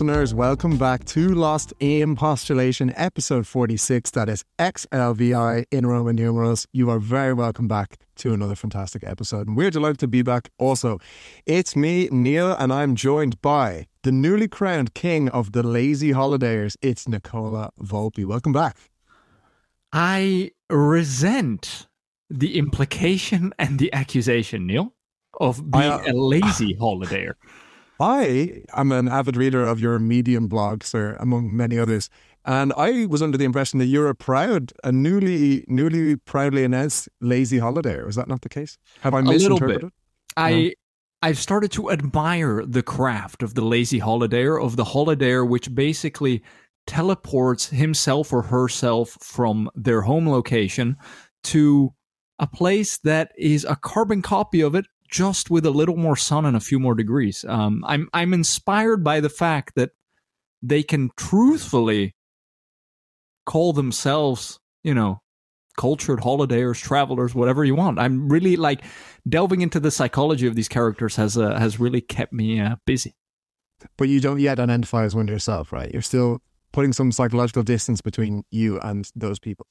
[0.00, 4.12] Listeners, welcome back to Lost in Postulation, episode 46.
[4.12, 6.66] That is XLVI in Roman numerals.
[6.72, 9.46] You are very welcome back to another fantastic episode.
[9.46, 10.48] And we're delighted to be back.
[10.56, 11.00] Also,
[11.44, 16.78] it's me, Neil, and I'm joined by the newly crowned king of the lazy holidayers.
[16.80, 18.24] It's Nicola Volpe.
[18.24, 18.78] Welcome back.
[19.92, 21.88] I resent
[22.30, 24.94] the implication and the accusation, Neil,
[25.38, 27.34] of being I, uh, a lazy holidayer.
[28.00, 32.08] I am an avid reader of your Medium blog, sir, among many others.
[32.46, 37.10] And I was under the impression that you're a proud, a newly, newly proudly announced
[37.20, 38.08] lazy holidayer.
[38.08, 38.78] Is that not the case?
[39.02, 39.90] Have I misinterpreted?
[40.38, 40.72] I,
[41.22, 46.42] I've started to admire the craft of the lazy holidayer, of the holidayer which basically
[46.86, 50.96] teleports himself or herself from their home location
[51.44, 51.92] to
[52.38, 56.44] a place that is a carbon copy of it just with a little more sun
[56.44, 57.44] and a few more degrees.
[57.48, 59.90] Um, I'm I'm inspired by the fact that
[60.62, 62.14] they can truthfully
[63.46, 65.20] call themselves, you know,
[65.76, 67.98] cultured holidayers, travelers, whatever you want.
[67.98, 68.82] I'm really like
[69.28, 73.14] delving into the psychology of these characters has uh, has really kept me uh, busy.
[73.96, 75.90] But you don't yet identify as one yourself, right?
[75.90, 79.66] You're still putting some psychological distance between you and those people.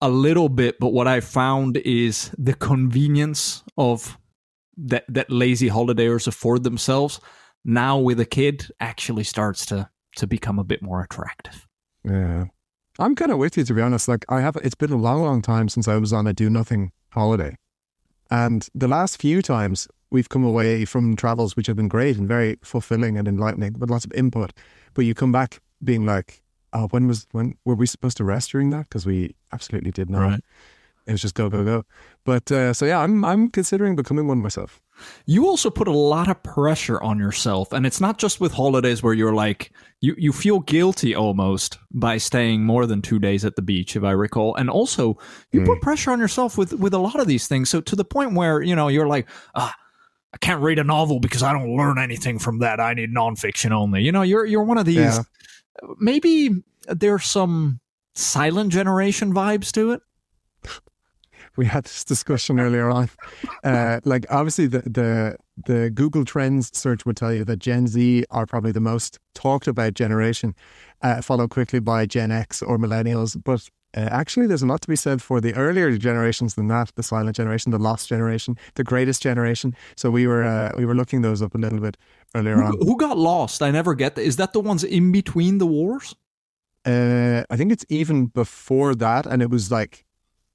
[0.00, 4.16] A little bit, but what I found is the convenience of
[4.76, 7.20] that that lazy holidayers afford themselves
[7.64, 11.66] now with a kid actually starts to to become a bit more attractive.
[12.04, 12.46] Yeah.
[12.98, 14.08] I'm kind of with you to be honest.
[14.08, 16.50] Like I have it's been a long long time since I was on a do
[16.50, 17.56] nothing holiday.
[18.30, 22.28] And the last few times we've come away from travels which have been great and
[22.28, 24.52] very fulfilling and enlightening with lots of input.
[24.94, 26.42] But you come back being like,
[26.72, 30.10] "Oh, when was when were we supposed to rest during that?" because we absolutely did
[30.10, 30.20] not.
[30.20, 30.44] Right.
[31.06, 31.84] It was just go go go.
[32.24, 34.80] But uh, so yeah, I'm I'm considering becoming one myself.
[35.26, 39.02] You also put a lot of pressure on yourself, and it's not just with holidays
[39.02, 43.56] where you're like you you feel guilty almost by staying more than two days at
[43.56, 45.18] the beach, if I recall, and also
[45.50, 47.68] you put pressure on yourself with with a lot of these things.
[47.68, 49.74] So to the point where you know you're like ah.
[50.34, 52.80] I can't read a novel because I don't learn anything from that.
[52.80, 54.00] I need nonfiction only.
[54.00, 54.96] You know, you're you're one of these.
[54.96, 55.22] Yeah.
[55.98, 57.80] Maybe there's some
[58.14, 60.00] silent generation vibes to it.
[61.56, 63.10] We had this discussion earlier on.
[63.64, 65.36] Uh, like obviously the, the
[65.66, 69.68] the Google Trends search would tell you that Gen Z are probably the most talked
[69.68, 70.54] about generation,
[71.02, 73.40] uh, followed quickly by Gen X or Millennials.
[73.42, 76.90] But uh, actually, there's a lot to be said for the earlier generations than that:
[76.96, 79.76] the silent generation, the lost generation, the greatest generation.
[79.96, 81.96] So we were uh, we were looking those up a little bit
[82.34, 82.72] earlier on.
[82.78, 83.62] Who, who got lost?
[83.62, 84.22] I never get that.
[84.22, 86.16] Is that the ones in between the wars?
[86.84, 90.04] Uh, I think it's even before that, and it was like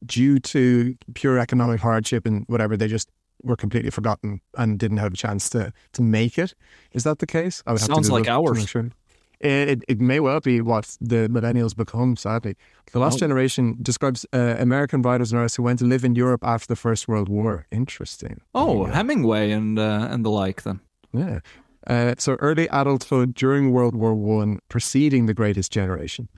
[0.06, 3.10] due to pure economic hardship and whatever, they just
[3.44, 6.54] were completely forgotten and didn't have a chance to to make it.
[6.94, 7.62] Is that the case?
[7.68, 8.70] I would have Sounds like Google it to ours.
[8.70, 8.92] sure.
[9.40, 12.56] It, it, may well be what the millennials become, sadly.
[12.92, 13.20] The last Oh.
[13.20, 16.76] generation describes uh, American writers and artists who went to live in Europe after the
[16.76, 17.68] First World War.
[17.72, 18.42] Interesting.
[18.56, 18.86] Oh.
[18.86, 20.64] Hemingway and uh, and the like.
[20.64, 20.80] Then
[21.14, 21.40] Yeah.
[21.86, 26.30] Uh, so early adulthood during World War One, preceding the greatest generation.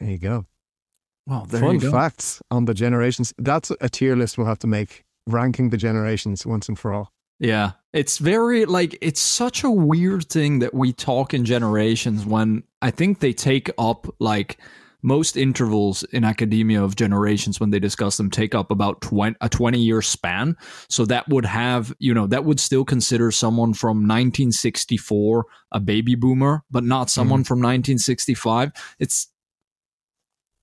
[0.00, 0.46] There you go.
[1.26, 1.90] Well, there Fun you go.
[1.90, 3.32] facts on the generations.
[3.38, 7.12] That's a tier list we'll have to make, ranking the generations once and for all.
[7.38, 12.62] Yeah, it's very like it's such a weird thing that we talk in generations when
[12.80, 14.58] I think they take up like
[15.02, 19.48] most intervals in academia of generations when they discuss them take up about 20, a
[19.48, 20.56] 20 year span
[20.88, 26.14] so that would have you know that would still consider someone from 1964 a baby
[26.14, 27.46] boomer but not someone mm.
[27.46, 29.31] from 1965 it's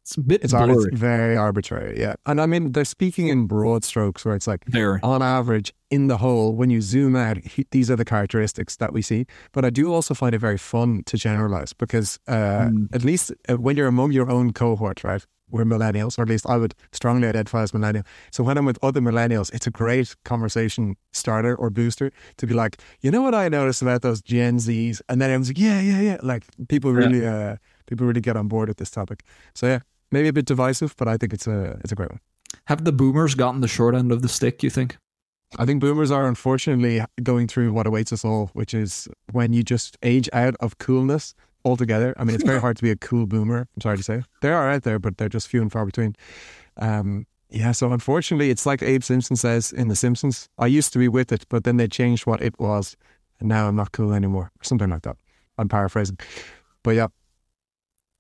[0.04, 2.16] it's a bit It's, ar- it's very arbitrary, yeah.
[2.26, 6.08] And I mean, they're speaking in broad strokes where it's like, very on average, in
[6.08, 9.26] the whole, when you zoom out, he- these are the characteristics that we see.
[9.52, 12.88] But I do also find it very fun to generalize because, uh, Mm.
[12.94, 15.26] at least uh, when you're among your own cohort, right?
[15.52, 18.04] We're millennials, or at least I would strongly identify as millennial.
[18.32, 22.54] So when I'm with other millennials, it's a great conversation starter or booster to be
[22.54, 25.82] like, you know what I noticed about those Gen Zs, and then everyone's like, yeah,
[25.82, 26.18] yeah, yeah.
[26.22, 26.98] Like people Yeah.
[27.00, 27.56] really, uh,
[27.90, 29.24] people really get on board with this topic.
[29.54, 29.80] So yeah,
[30.12, 32.20] maybe a bit divisive, but I think it's a it's a great one.
[32.66, 34.98] have the boomers gotten the short end of the stick you think
[35.58, 39.64] I think boomers are unfortunately going through what awaits us all, which is when you
[39.64, 41.34] just age out of coolness
[41.66, 42.14] altogether.
[42.18, 43.68] I mean, it's very hard to be a cool boomer.
[43.76, 44.24] I'm sorry to say.
[44.42, 46.16] They are out there, but they're just few and far between.
[46.78, 51.00] Um, yeah, so unfortunately, it's like Abe Simpson says in The Simpsons I used to
[51.00, 52.96] be with it, but then they changed what it was,
[53.40, 55.18] and now I'm not cool anymore, or something like that.
[55.58, 56.20] I'm paraphrasing.
[56.84, 57.08] But yeah,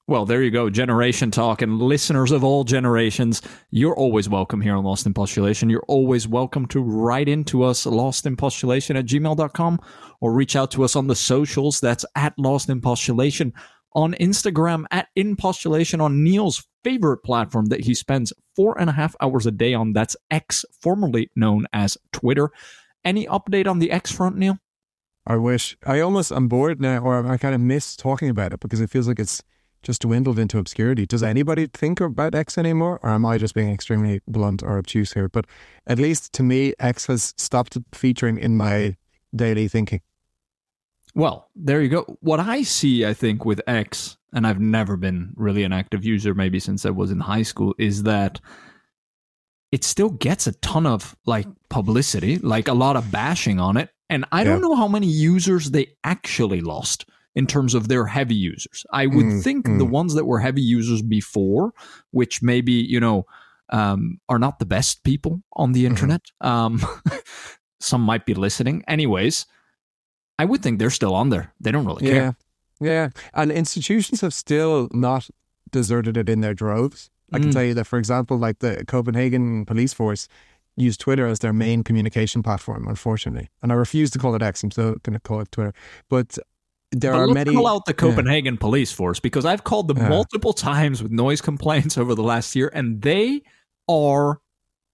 [0.09, 0.71] Well, there you go.
[0.71, 5.69] Generation talk and listeners of all generations, you're always welcome here on Lost in Postulation.
[5.69, 9.79] You're always welcome to write into us, Lost lostinpostulation at gmail.com,
[10.19, 11.79] or reach out to us on the socials.
[11.79, 13.53] That's at Lost in Postulation
[13.93, 18.93] on Instagram, at In Postulation on Neil's favorite platform that he spends four and a
[18.93, 19.93] half hours a day on.
[19.93, 22.49] That's X, formerly known as Twitter.
[23.05, 24.57] Any update on the X front, Neil?
[25.27, 25.77] I wish.
[25.85, 28.89] I almost I'm bored now, or I kind of miss talking about it because it
[28.89, 29.43] feels like it's
[29.81, 31.05] just dwindled into obscurity.
[31.05, 35.13] Does anybody think about X anymore, or am I just being extremely blunt or obtuse
[35.13, 35.29] here?
[35.29, 35.45] But
[35.87, 38.97] at least to me, X has stopped featuring in my
[39.35, 40.01] daily thinking.
[41.15, 42.17] Well, there you go.
[42.21, 46.33] What I see, I think, with X, and I've never been really an active user,
[46.33, 48.39] maybe since I was in high school, is that
[49.71, 53.89] it still gets a ton of like publicity, like a lot of bashing on it.
[54.09, 57.05] And I don't know how many users they actually lost
[57.35, 58.85] in terms of their heavy users.
[58.91, 59.77] I would mm, think mm.
[59.77, 61.73] the ones that were heavy users before,
[62.11, 63.25] which maybe, you know,
[63.69, 65.91] um, are not the best people on the mm-hmm.
[65.91, 66.21] internet.
[66.43, 66.85] Mm-hmm.
[66.85, 67.21] Um,
[67.79, 68.83] some might be listening.
[68.87, 69.45] Anyways,
[70.37, 71.53] I would think they're still on there.
[71.59, 72.13] They don't really yeah.
[72.13, 72.37] care.
[72.81, 73.09] Yeah.
[73.33, 75.29] And institutions have still not
[75.71, 77.09] deserted it in their droves.
[77.31, 77.53] I can mm.
[77.53, 80.27] tell you that, for example, like the Copenhagen police force
[80.75, 83.49] use Twitter as their main communication platform, unfortunately.
[83.61, 84.63] And I refuse to call it X.
[84.63, 85.73] I'm still going to call it Twitter.
[86.09, 86.39] But
[86.91, 87.53] there but are let's many.
[87.55, 88.59] Call out the Copenhagen yeah.
[88.59, 90.09] police force because I've called them yeah.
[90.09, 93.43] multiple times with noise complaints over the last year, and they
[93.87, 94.39] are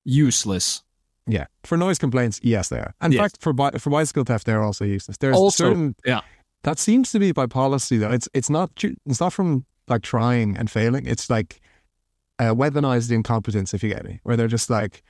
[0.04, 0.84] useless.
[1.28, 2.94] Yeah, for noise complaints, yes, they are.
[3.02, 3.22] In yes.
[3.22, 5.18] fact, for bi- for bicycle theft, they're also useless.
[5.18, 6.22] There's also, certain yeah.
[6.64, 8.12] That seems to be by policy though.
[8.12, 8.72] It's it's not
[9.06, 11.06] it's not from like trying and failing.
[11.06, 11.62] It's like
[12.40, 15.04] uh, weaponized incompetence, if you get me, where they're just like,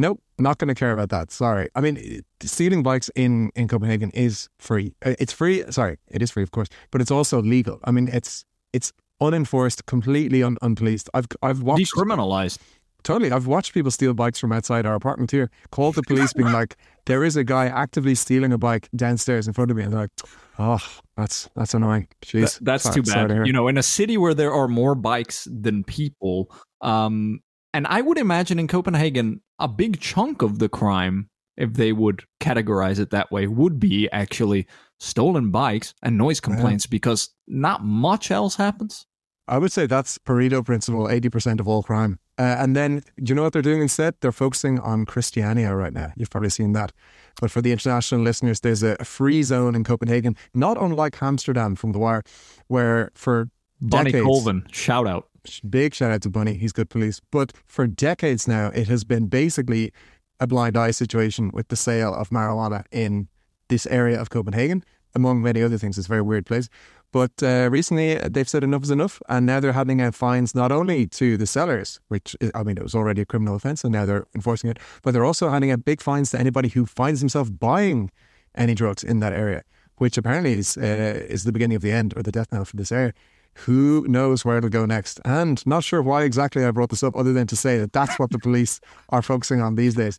[0.00, 1.30] Nope, not going to care about that.
[1.30, 1.68] Sorry.
[1.74, 4.94] I mean, stealing bikes in, in Copenhagen is free.
[5.04, 5.62] Uh, it's free.
[5.70, 7.78] Sorry, it is free, of course, but it's also legal.
[7.84, 11.10] I mean, it's it's unenforced, completely un- unpoliced.
[11.12, 12.58] I've I've watched decriminalized.
[13.02, 15.50] Totally, I've watched people steal bikes from outside our apartment here.
[15.70, 19.52] Called the police, being like, "There is a guy actively stealing a bike downstairs in
[19.52, 20.10] front of me," and they're like,
[20.58, 23.46] "Oh, that's that's annoying." Jeez, Th- that's sorry, too bad.
[23.46, 26.50] You know, in a city where there are more bikes than people,
[26.80, 27.40] um,
[27.72, 32.24] and I would imagine in Copenhagen, a big chunk of the crime, if they would
[32.40, 34.66] categorize it that way, would be actually
[34.98, 36.90] stolen bikes and noise complaints yeah.
[36.90, 39.06] because not much else happens.
[39.46, 42.18] I would say that's Pareto principle, 80% of all crime.
[42.38, 44.14] Uh, and then, do you know what they're doing instead?
[44.20, 46.12] They're focusing on Christiania right now.
[46.16, 46.92] You've probably seen that.
[47.40, 51.92] But for the international listeners, there's a free zone in Copenhagen, not unlike Hamsterdam from
[51.92, 52.22] The Wire,
[52.68, 55.29] where for Bunny decades, Colvin, shout out
[55.68, 56.54] big shout out to Bunny.
[56.54, 57.20] He's good police.
[57.30, 59.92] But for decades now, it has been basically
[60.38, 63.28] a blind eye situation with the sale of marijuana in
[63.68, 64.84] this area of Copenhagen,
[65.14, 65.98] among many other things.
[65.98, 66.68] It's a very weird place.
[67.12, 70.54] But uh, recently, uh, they've said enough is enough, and now they're handing out fines
[70.54, 73.92] not only to the sellers, which I mean it was already a criminal offence, and
[73.92, 77.20] now they're enforcing it, but they're also handing out big fines to anybody who finds
[77.20, 78.10] himself buying
[78.54, 79.62] any drugs in that area,
[79.96, 82.76] which apparently is uh, is the beginning of the end or the death knell for
[82.76, 83.12] this area
[83.54, 85.20] who knows where it'll go next?
[85.24, 88.18] And not sure why exactly I brought this up, other than to say that that's
[88.18, 88.80] what the police
[89.10, 90.18] are focusing on these days.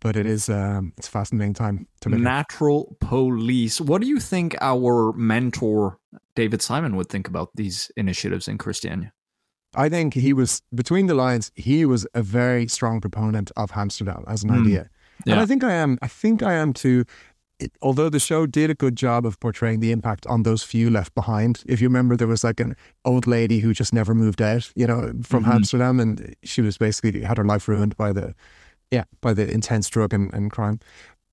[0.00, 2.20] But it is um, it's a fascinating time to live.
[2.20, 3.80] Natural police.
[3.80, 5.98] What do you think our mentor
[6.34, 9.12] David Simon would think about these initiatives in Christiania?
[9.74, 11.52] I think he was between the lines.
[11.54, 14.60] He was a very strong proponent of Hamsterdam as an mm.
[14.62, 14.90] idea,
[15.26, 15.34] yeah.
[15.34, 15.98] and I think I am.
[16.02, 17.04] I think I am too
[17.60, 20.90] it, although the show did a good job of portraying the impact on those few
[20.90, 22.74] left behind, if you remember, there was like an
[23.04, 25.52] old lady who just never moved out, you know, from mm-hmm.
[25.52, 28.34] Hamsterdam, and she was basically had her life ruined by the,
[28.90, 30.80] yeah, by the intense drug and, and crime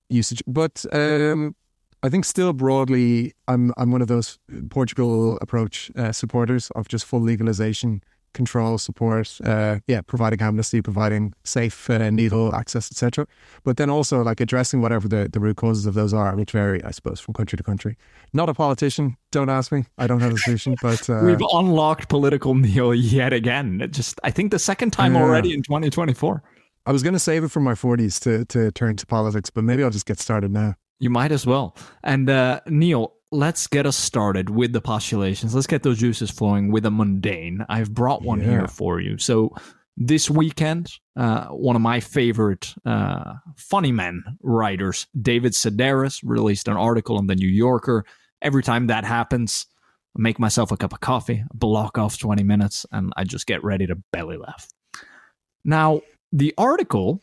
[0.08, 0.42] usage.
[0.46, 1.54] But um,
[2.02, 4.38] I think still broadly, I'm I'm one of those
[4.70, 8.02] Portugal approach uh, supporters of just full legalization
[8.38, 13.26] control, support, uh, yeah, providing amnesty, providing safe uh, needle access, etc.
[13.64, 16.82] But then also like addressing whatever the, the root causes of those are, which vary,
[16.84, 17.96] I suppose, from country to country.
[18.32, 19.84] Not a politician, don't ask me.
[19.98, 23.80] I don't have a solution, but uh, we've unlocked political Neil yet again.
[23.80, 26.42] It just I think the second time already in 2024.
[26.86, 29.64] I was going to save it for my 40s to to turn to politics, but
[29.64, 30.76] maybe I'll just get started now.
[31.00, 31.76] You might as well.
[32.02, 35.54] And uh, Neil, let's get us started with the postulations.
[35.54, 37.64] Let's get those juices flowing with a mundane.
[37.68, 38.50] I've brought one yeah.
[38.50, 39.18] here for you.
[39.18, 39.54] So
[39.96, 46.76] this weekend, uh, one of my favorite uh, funny men writers, David Sedaris, released an
[46.76, 48.04] article in the New Yorker.
[48.40, 49.66] Every time that happens,
[50.16, 53.62] I make myself a cup of coffee, block off 20 minutes, and I just get
[53.64, 54.68] ready to belly laugh.
[55.64, 57.22] Now, the article,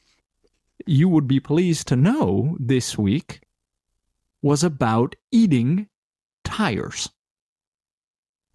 [0.85, 3.39] you would be pleased to know this week,
[4.41, 5.87] was about eating
[6.45, 7.09] tires.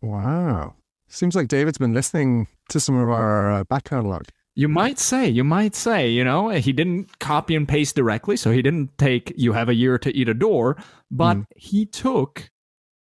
[0.02, 0.74] Wow.
[1.08, 4.24] Seems like David's been listening to some of our uh, back catalog.
[4.54, 8.50] You might say, you might say, you know, he didn't copy and paste directly, so
[8.50, 10.76] he didn't take "you have a year to eat a door,"
[11.10, 11.44] but Mm.
[11.56, 12.50] he took,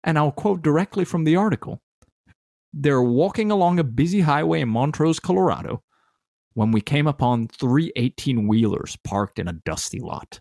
[0.02, 1.80] and I'll quote directly from the article.
[2.72, 5.82] They're walking along a busy highway in Montrose, Colorado,
[6.54, 10.40] when we came upon three 18 wheelers parked in a dusty lot.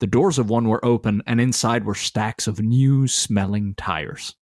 [0.00, 4.34] The doors of one were open, and inside were stacks of new smelling tires.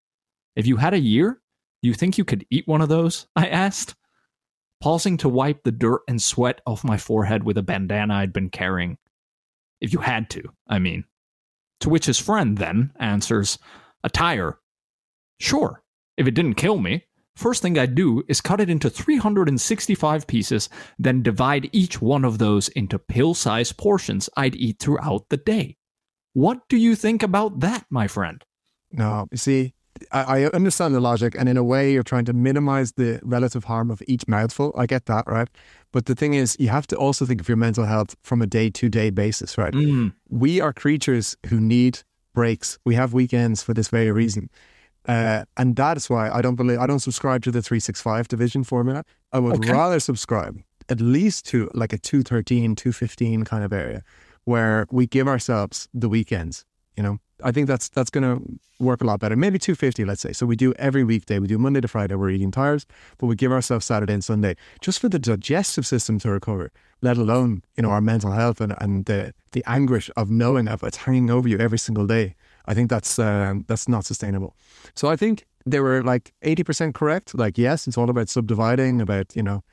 [0.55, 1.41] If you had a year,
[1.81, 3.27] do you think you could eat one of those?
[3.35, 3.95] I asked,
[4.81, 8.49] pausing to wipe the dirt and sweat off my forehead with a bandana I'd been
[8.49, 8.97] carrying.
[9.81, 11.03] If you had to, I mean.
[11.81, 13.57] To which his friend then answers,
[14.03, 14.59] A tire.
[15.39, 15.83] Sure,
[16.17, 17.05] if it didn't kill me.
[17.39, 20.67] First thing I'd do is cut it into 365 pieces,
[20.99, 25.77] then divide each one of those into pill sized portions I'd eat throughout the day.
[26.33, 28.43] What do you think about that, my friend?
[28.91, 29.73] No, you see,
[30.11, 33.63] I, I understand the logic, and in a way, you're trying to minimize the relative
[33.63, 34.73] harm of each mouthful.
[34.77, 35.47] I get that, right?
[35.93, 38.47] But the thing is, you have to also think of your mental health from a
[38.47, 39.73] day to day basis, right?
[39.73, 41.99] Mm, We are creatures who need
[42.33, 42.79] breaks.
[42.83, 44.49] We have weekends for this very reason.
[45.07, 48.63] Uh, and that is why I don't believe I don't subscribe to the 365 division
[48.63, 49.03] formula.
[49.31, 49.71] I would Okay.
[49.71, 50.57] rather subscribe
[50.89, 54.03] at least to like a 213, 215 kind of area
[54.45, 56.65] where we give ourselves the weekends,
[56.97, 57.19] you know.
[57.41, 59.37] I think that's that's going to work a lot better.
[59.37, 60.33] Maybe 250, let's say.
[60.33, 61.39] So we do every weekday.
[61.39, 62.15] We do Monday to Friday.
[62.15, 62.85] We're eating tires,
[63.17, 66.69] but we give ourselves Saturday and Sunday just for the digestive system to recover.
[67.01, 70.83] Let alone you know our mental health and, and the the anguish of knowing that
[70.83, 72.35] it's hanging over you every single day.
[72.69, 74.55] I think that's um, that's not sustainable.
[74.95, 77.35] So I think they were like 80% correct.
[77.35, 79.63] Like yes, it's all about subdividing, about you know,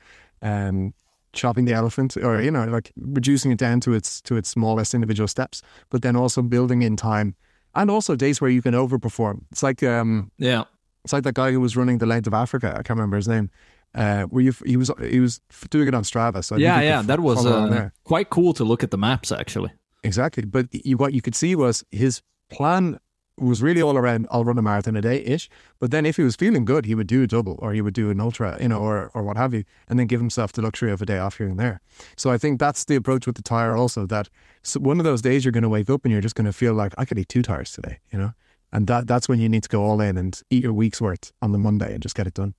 [0.41, 0.93] um,
[1.31, 4.95] chopping the elephant, or you know, like reducing it down to its to its smallest
[4.95, 5.61] individual steps.
[5.91, 7.35] But then also building in time,
[7.75, 9.41] and also days where you can overperform.
[9.51, 10.63] It's like um, yeah.
[11.03, 12.71] it's like that guy who was running the length of Africa.
[12.71, 13.51] I can't remember his name.
[13.93, 15.39] Uh, where you he was he was
[15.69, 16.43] doing it on Strava.
[16.43, 17.03] So I Yeah, yeah.
[17.03, 19.71] That was uh, quite cool to look at the maps, actually.
[20.03, 20.45] Exactly.
[20.45, 22.99] But you, what you could see was his plan
[23.39, 25.49] was really all around I'll run a marathon a day ish.
[25.79, 27.93] But then if he was feeling good, he would do a double or he would
[27.93, 30.61] do an ultra, you know, or or what have you, and then give himself the
[30.61, 31.81] luxury of a day off here and there.
[32.15, 34.29] So I think that's the approach with the tire also that
[34.77, 36.73] one of those days you're going to wake up and you're just going to feel
[36.73, 38.33] like I could eat two tires today, you know?
[38.71, 41.31] And that that's when you need to go all in and eat your week's worth
[41.41, 42.53] on the Monday and just get it done.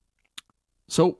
[0.87, 1.19] So,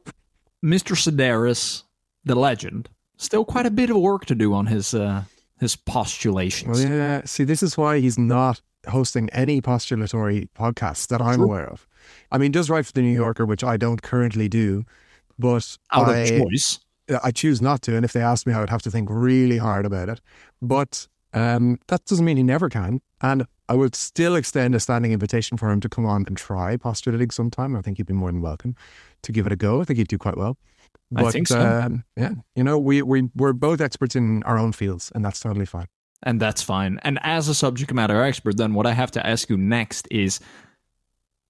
[0.65, 0.95] Mr.
[0.95, 1.83] Sedaris,
[2.23, 5.23] the legend, still quite a bit of work to do on his uh,
[5.59, 6.83] his postulations.
[6.83, 7.21] Well, yeah.
[7.25, 11.87] See, this is why he's not hosting any postulatory podcasts that I'm aware of.
[12.31, 14.85] I mean, does write for the New Yorker, which I don't currently do,
[15.37, 16.79] but Out I, of choice.
[17.23, 17.95] I choose not to.
[17.95, 20.21] And if they asked me, I would have to think really hard about it.
[20.61, 23.01] But um, that doesn't mean he never can.
[23.21, 26.75] And I would still extend a standing invitation for him to come on and try
[26.75, 27.75] postulating sometime.
[27.75, 28.75] I think he'd be more than welcome
[29.21, 29.79] to give it a go.
[29.79, 30.57] I think he'd do quite well.
[31.15, 31.61] I think so.
[31.61, 35.39] Um, yeah, you know, we, we, we're both experts in our own fields, and that's
[35.39, 35.85] totally fine.
[36.23, 36.99] And that's fine.
[37.03, 40.39] And as a subject matter expert, then what I have to ask you next is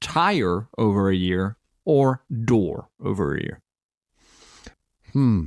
[0.02, 3.62] tire over a year or door over a year?
[5.14, 5.46] Hmm.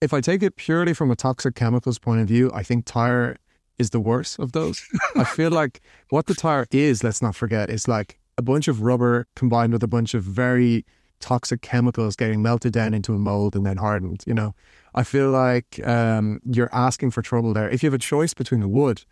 [0.00, 3.38] If I take it purely from a toxic chemicals point of view, I think tire
[3.78, 4.82] is the worst of those.
[5.16, 8.82] I feel like what the tire is, let's not forget, is like a bunch of
[8.82, 10.84] rubber combined with a bunch of very
[11.20, 14.22] toxic chemicals getting melted down into a mold and then hardened.
[14.26, 14.54] You know,
[14.94, 17.68] I feel like um, you're asking for trouble there.
[17.68, 19.04] If you have a choice between a wood,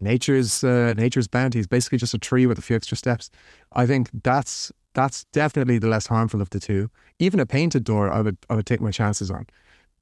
[0.00, 3.30] nature's uh, nature's bounty is basically just a tree with a few extra steps.
[3.72, 6.90] I think that's that's definitely the less harmful of the two.
[7.18, 9.46] Even a painted door, I would I would take my chances on,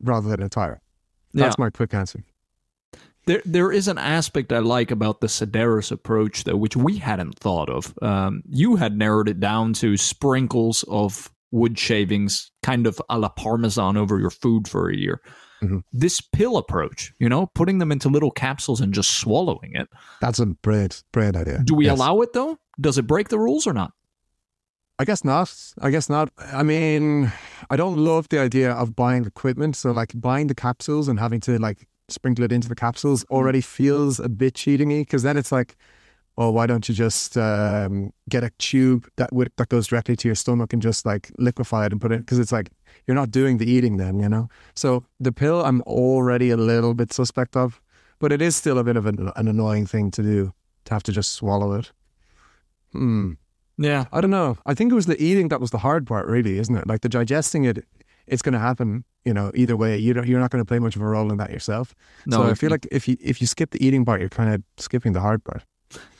[0.01, 0.81] rather than a tire.
[1.33, 2.25] That's my quick answer.
[3.27, 7.39] There, there is an aspect I like about the Sedaris approach, though, which we hadn't
[7.39, 7.95] thought of.
[8.03, 13.29] Um, you had narrowed it down to sprinkles of wood shavings, kind of a la
[13.31, 15.21] Parmesan over your food for a year.
[15.63, 15.83] Mhm.
[15.93, 19.89] This pill approach, you know, putting them into little capsules and just swallowing it.
[20.21, 21.63] That's a brilliant, brilliant idea.
[21.65, 21.97] Do we Yes.
[21.97, 22.59] allow it, though?
[22.81, 23.93] Does it break the rules or not?
[24.99, 25.55] I guess not.
[25.81, 26.31] I guess not.
[26.53, 27.33] I mean,
[27.71, 29.77] I don't love the idea of buying equipment.
[29.77, 33.61] So, like buying the capsules and having to like sprinkle it into the capsules already
[33.61, 35.77] feels a bit cheatingy because then it's like,
[36.37, 40.29] oh, why don't you just um, get a tube that would, that goes directly to
[40.29, 42.21] your stomach and just like liquefy it and put it?
[42.21, 42.71] Because it's like
[43.07, 44.49] you're not doing the eating then, you know.
[44.75, 47.81] So the pill, I'm already a little bit suspect of,
[48.19, 50.53] but it is still a bit of an, an annoying thing to do
[50.87, 51.93] to have to just swallow it.
[52.93, 53.33] Hmm.
[53.77, 54.05] Yeah.
[54.13, 54.59] I don't know.
[54.67, 56.87] I think it was the eating that was the hard part, really, isn't it?
[56.87, 57.85] Like the digesting it,
[58.27, 59.05] it's going to happen.
[59.25, 61.31] You know, either way, you don't, you're not going to play much of a role
[61.31, 61.95] in that yourself.
[62.27, 64.55] No, so I feel like if you if you skip the eating part, you're kind
[64.55, 65.63] of skipping the hard part.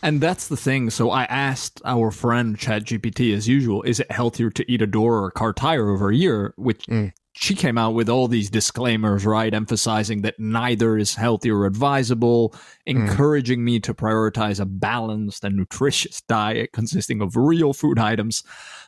[0.03, 0.89] And that's the thing.
[0.91, 5.19] So I asked our friend ChatGPT, as usual, is it healthier to eat a door
[5.19, 6.55] or a car tire over a year?
[6.57, 7.13] Which Mm.
[7.33, 9.53] she came out with all these disclaimers, right?
[9.53, 12.55] Emphasizing that neither is healthy or advisable,
[12.87, 18.45] encouraging me to prioritize a balanced and nutritious diet consisting of real food items.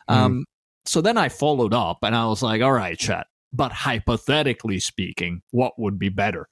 [0.07, 0.45] Um,
[0.87, 5.41] so then I followed up and I was like, all right, chat, but hypothetically speaking,
[5.51, 6.47] what would be better?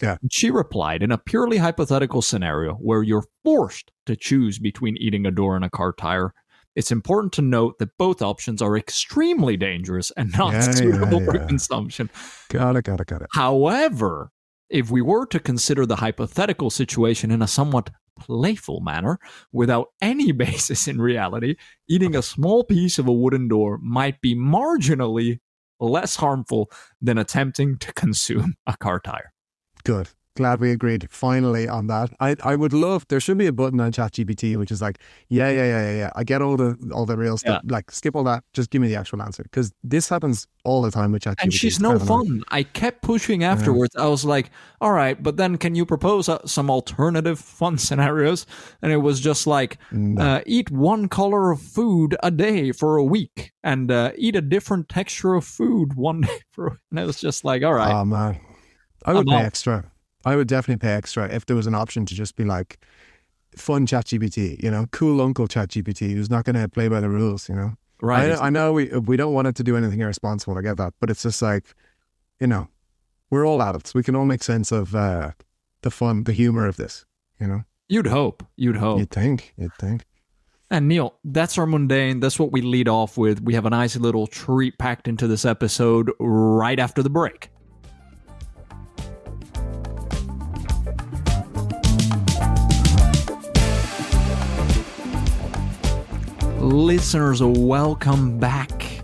[0.00, 0.16] Yeah.
[0.30, 5.30] She replied, in a purely hypothetical scenario where you're forced to choose between eating a
[5.30, 6.34] door and a car tire,
[6.76, 11.24] it's important to note that both options are extremely dangerous and not Yeah, yeah, suitable
[11.24, 12.10] for consumption.
[12.50, 13.28] Got it, got it, got it.
[13.34, 14.30] However,
[14.70, 19.18] if we were to consider the hypothetical situation in a somewhat playful manner,
[19.52, 21.56] without any basis in reality,
[21.88, 25.40] eating a small piece of a wooden door might be marginally
[25.80, 26.70] less harmful
[27.00, 29.32] than attempting to consume a car tire.
[29.84, 30.08] Good.
[30.38, 32.10] Glad we agreed finally on that.
[32.20, 35.50] I, I would love there should be a button on ChatGPT which is like, yeah,
[35.50, 36.10] yeah, yeah, yeah, yeah.
[36.14, 37.62] I get all the all the real stuff.
[37.66, 38.44] Like skip all that.
[38.52, 39.42] Just give me the actual answer.
[39.42, 41.42] Because this happens all the time with ChatGPT.
[41.42, 42.26] And she's no kind of annoying.
[42.28, 42.44] fun.
[42.50, 43.96] I kept pushing afterwards.
[43.96, 48.46] I was like, all right, but then can you propose uh, some alternative fun scenarios?
[48.80, 50.22] And it was just like, No.
[50.22, 54.40] uh, eat one color of food a day for a week and uh, eat a
[54.40, 57.92] different texture of food one day for a And it was just like, all right.
[57.92, 58.38] Oh man.
[59.04, 59.44] I would I'm pay out.
[59.46, 59.90] extra.
[60.24, 62.78] I would definitely pay extra if there was an option to just be like
[63.56, 67.48] fun ChatGPT, you know, cool uncle ChatGPT who's not going to play by the rules,
[67.48, 67.74] you know.
[68.02, 68.32] right.
[68.32, 70.58] I, I know we we don't want it to do anything irresponsible.
[70.58, 71.74] I get that, but it's just like,
[72.40, 72.68] you know,
[73.30, 73.94] we're all adults.
[73.94, 75.32] We can all make sense of uh,
[75.82, 77.04] the fun, the humor of this.
[77.40, 78.44] You know, You'd hope.
[78.56, 78.98] You'd hope.
[78.98, 80.04] you'd think, you'd think.
[80.70, 82.20] And Neil, that's our mundane.
[82.20, 83.40] That's what we lead off with.
[83.40, 87.50] We have a nice little treat packed into this episode right after the break.
[96.78, 99.02] Listeners, welcome back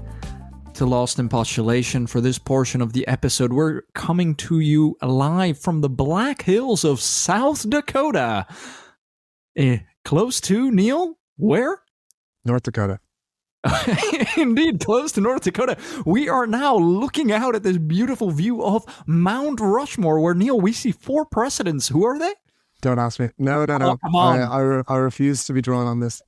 [0.74, 2.06] to Lost in Postulation.
[2.06, 6.84] For this portion of the episode, we're coming to you live from the Black Hills
[6.84, 8.46] of South Dakota.
[9.56, 11.18] Eh, close to Neil?
[11.36, 11.82] Where?
[12.44, 13.00] North Dakota.
[14.36, 15.76] Indeed, close to North Dakota.
[16.06, 20.72] We are now looking out at this beautiful view of Mount Rushmore, where Neil, we
[20.72, 21.88] see four presidents.
[21.88, 22.34] Who are they?
[22.82, 23.30] Don't ask me.
[23.36, 23.90] No, no, no.
[23.90, 24.38] Oh, come on.
[24.38, 26.22] I, I, I refuse to be drawn on this.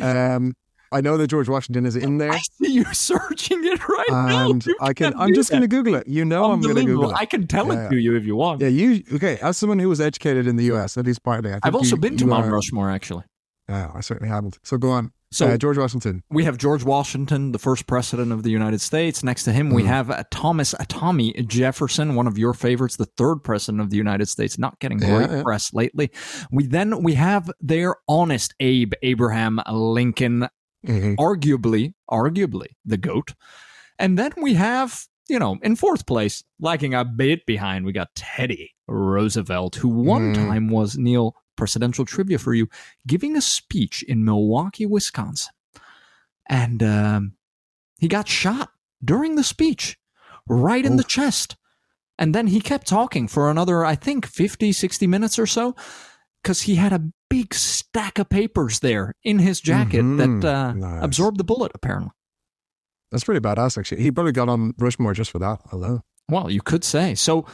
[0.00, 0.56] Um,
[0.92, 4.50] I know that George Washington is in there, I see you searching it right now.
[4.50, 5.14] and You I can.
[5.18, 5.68] I'm just going to.
[5.68, 6.06] Google it.
[6.06, 7.16] You know, I'm going to Google it.
[7.18, 8.60] I can tell Yeah, it to you if you want.
[8.60, 9.36] Yeah, you okay?
[9.42, 12.00] As someone who was educated in the U.S., at least partly, I I've also you-
[12.00, 13.24] been to Mount are- Rushmore, actually.
[13.68, 14.58] Yeah, I certainly haven't.
[14.62, 15.10] So go on.
[15.32, 16.22] So uh, George Washington.
[16.30, 19.24] we have George Washington, the first president of the United States.
[19.24, 19.86] Next to him, we Mm.
[19.88, 24.28] have uh, Thomas Tommy Jefferson, one of your favorites, the third president of the United
[24.28, 25.42] States, not getting Yeah, great yeah.
[25.42, 26.12] press lately.
[26.52, 30.46] We then we have their honest Abe Abraham Lincoln,
[30.86, 31.16] Mhm.
[31.16, 33.34] arguably, arguably the goat.
[33.98, 38.14] And then we have, you know, in fourth place, lagging a bit behind, we got
[38.14, 40.34] Teddy Roosevelt, who one Mm.
[40.34, 42.68] time was Neil presidential trivia for you,
[43.06, 45.52] giving a speech in Milwaukee, Wisconsin.
[46.48, 47.32] And um,
[47.98, 48.70] he got shot
[49.04, 49.98] during the speech,
[50.46, 51.56] right in the chest.
[52.18, 55.74] And then he kept talking for another, I think, 50, 60 minutes or so,
[56.46, 60.40] because he had a big stack of papers there in his jacket Mhm.
[60.42, 61.02] that uh, Nice.
[61.02, 62.12] absorbed the bullet, apparently.
[63.10, 64.02] That's pretty badass, actually.
[64.02, 65.60] He probably got on Rushmore just for that.
[65.70, 66.02] Hello.
[66.28, 67.16] Well, you could say.
[67.16, 67.46] So,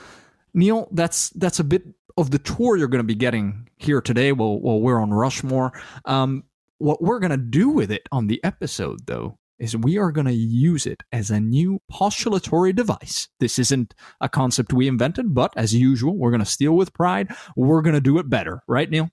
[0.52, 1.85] Neil, that's that's a bit
[2.18, 5.72] of the tour you're going to be getting here today while, while we're on Rushmore.
[6.05, 6.44] Um,
[6.76, 10.27] what we're going to do with it on the episode, though, is we are going
[10.27, 13.29] to use it as a new postulatory device.
[13.38, 17.29] This isn't a concept we invented, but as usual, we're going to steal with pride.
[17.55, 19.11] We're going to do it better, right, Neil?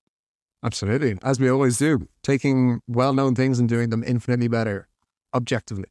[0.64, 1.16] Absolutely.
[1.22, 4.88] As we always do, taking well known things and doing them infinitely better,
[5.32, 5.86] objectively.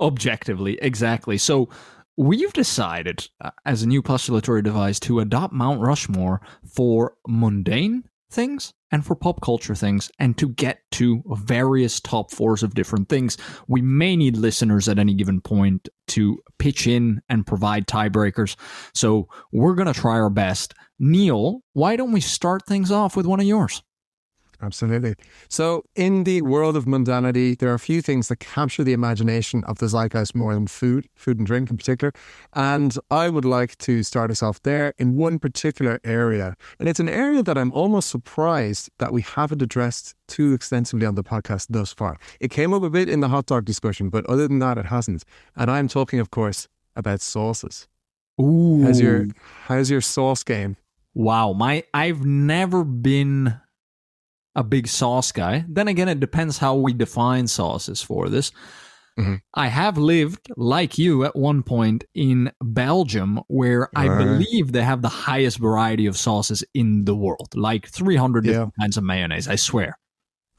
[0.00, 1.38] Objectively, exactly.
[1.38, 1.70] So
[2.18, 8.74] we've decided uh, as a new postulatory device to adopt Mount Rushmore for mundane things
[8.90, 13.36] and for pop culture things and to get to various top fours of different things.
[13.68, 18.56] We may need listeners at any given point to pitch in and provide tiebreakers.
[18.94, 20.74] So we're going to try our best.
[20.98, 23.82] Neil, why don't we start things off with one of yours?
[24.62, 25.14] Absolutely.
[25.48, 29.64] So, in the world of mundanity, there are a few things that capture the imagination
[29.64, 32.12] of the zeitgeist more than food, food and drink in particular.
[32.52, 36.56] And I would like to start us off there in one particular area.
[36.78, 41.14] And it's an area that I'm almost surprised that we haven't addressed too extensively on
[41.14, 42.16] the podcast thus far.
[42.40, 44.86] It came up a bit in the hot dog discussion, but other than that, it
[44.86, 45.24] hasn't.
[45.56, 47.88] And I'm talking, of course, about sauces.
[48.40, 48.82] Ooh.
[48.82, 49.28] How's your
[49.66, 50.76] how's your sauce game?
[51.14, 53.60] Wow, my I've never been
[54.54, 55.64] a big sauce guy.
[55.68, 58.52] Then again, it depends how we define sauces for this.
[59.18, 59.40] Mhm.
[59.54, 65.02] I have lived, like you, at one point in Belgium, where I believe they have
[65.02, 68.52] the highest variety of sauces in the world, like 300 Yeah.
[68.52, 69.98] different kinds of mayonnaise, I swear.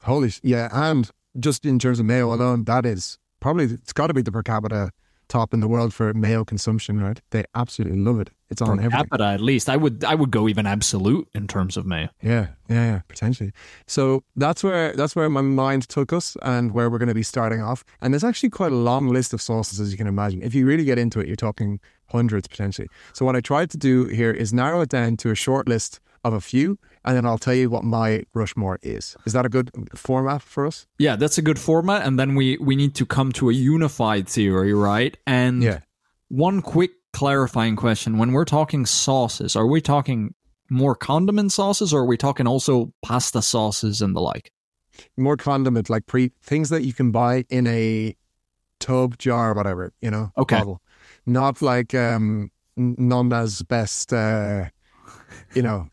[0.02, 0.68] Holy, sh- yeah.
[0.72, 4.32] And just in terms of mayo alone, that is probably, it's got to be the
[4.32, 4.90] per capita
[5.28, 7.20] top in the world for mayo consumption, right?
[7.30, 8.30] They absolutely love it.
[8.48, 8.90] It's on Per everything.
[9.08, 9.68] capita, at least.
[9.68, 12.08] I would I would go even absolute in terms of mayo.
[12.22, 13.52] Yeah, yeah, yeah, potentially.
[13.86, 17.24] So that's where that's where my mind took us, and where we're going to be
[17.24, 17.84] starting off.
[18.00, 20.42] And there's actually quite a long list of sauces, as you can imagine.
[20.42, 22.88] If you really get into it, you're talking hundreds potentially.
[23.12, 25.98] So what I tried to do here is narrow it down to a short list
[26.22, 29.16] of a few, and then I'll tell you what my Rushmore is.
[29.24, 30.86] Is that a good format for us?
[30.98, 32.04] Yeah, that's a good format.
[32.06, 35.16] And then we, we need to come to a unified theory, right?
[35.26, 35.78] And Yeah.
[36.28, 38.18] one quick clarifying question.
[38.18, 40.34] When we're talking sauces, are we talking
[40.68, 44.50] more condiment sauces or are we talking also pasta sauces and the like?
[45.16, 48.16] More condiment, like pre things that you can buy in a
[48.80, 50.56] tub, jar, whatever, you know, Okay.
[50.56, 50.80] bottle.
[51.24, 54.66] Not like um, Nonna's best, uh,
[55.54, 55.88] you know,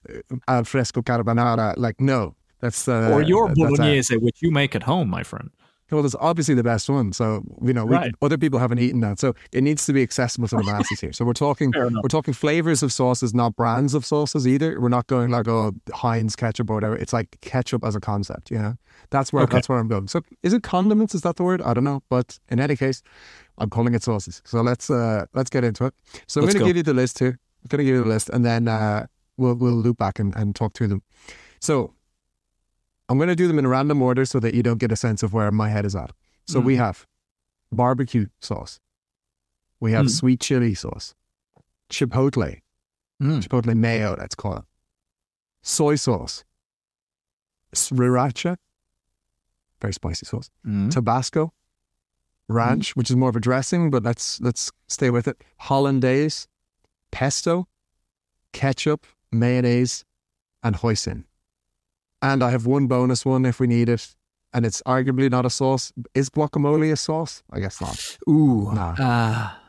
[0.48, 1.74] al fresco carbonara.
[1.78, 5.50] Like, no, that's uh, or your bolognese, which you make at home, my friend.
[5.92, 7.14] well, it's obviously the best one.
[7.14, 8.16] So you know, we, Right.
[8.22, 11.14] other people haven't eaten that, so it needs to be accessible to the masses here.
[11.14, 14.82] So we're talking, we're talking flavors of sauces, not brands of sauces either.
[14.82, 16.96] We're not going like oh Heinz ketchup or whatever.
[16.96, 18.50] It's like ketchup as a concept.
[18.50, 18.74] You know,
[19.12, 19.56] that's where Okay.
[19.58, 20.08] that's where I'm going.
[20.08, 21.14] So is it condiments?
[21.14, 21.62] Is that the word?
[21.62, 23.04] I don't know, but in any case,
[23.60, 24.42] I'm calling it sauces.
[24.46, 25.94] So let's uh let's get into it.
[26.28, 27.38] So I'm going to give you the list here.
[27.62, 29.06] I'm going to give you the list, and then uh,
[29.38, 31.02] we'll we'll loop back and, and talk through them.
[31.60, 31.94] So
[33.10, 35.24] I'm going to do them in random order so that you don't get a sense
[35.24, 36.12] of where my head is at.
[36.46, 37.06] So we have
[37.72, 38.80] barbecue sauce.
[39.80, 40.10] We have Mm.
[40.12, 41.14] sweet chili sauce,
[41.90, 42.62] chipotle,
[43.22, 43.42] Mm.
[43.44, 44.66] chipotle mayo, let's call it,
[45.62, 46.44] soy sauce,
[47.74, 48.58] sriracha,
[49.82, 50.92] very spicy sauce, Mm.
[50.92, 51.54] Tabasco,
[52.48, 55.42] ranch, which is more of a dressing, but let's let's stay with it.
[55.60, 56.48] Hollandaise,
[57.12, 57.68] pesto,
[58.54, 60.06] ketchup, mayonnaise,
[60.64, 61.26] and hoisin.
[62.22, 64.16] And I have one bonus one if we need it,
[64.54, 65.92] and it's arguably not a sauce.
[66.14, 67.44] Is guacamole a sauce?
[67.52, 68.18] I guess not.
[68.30, 68.72] Ooh.
[68.74, 68.96] Nah.
[69.00, 69.60] Ah.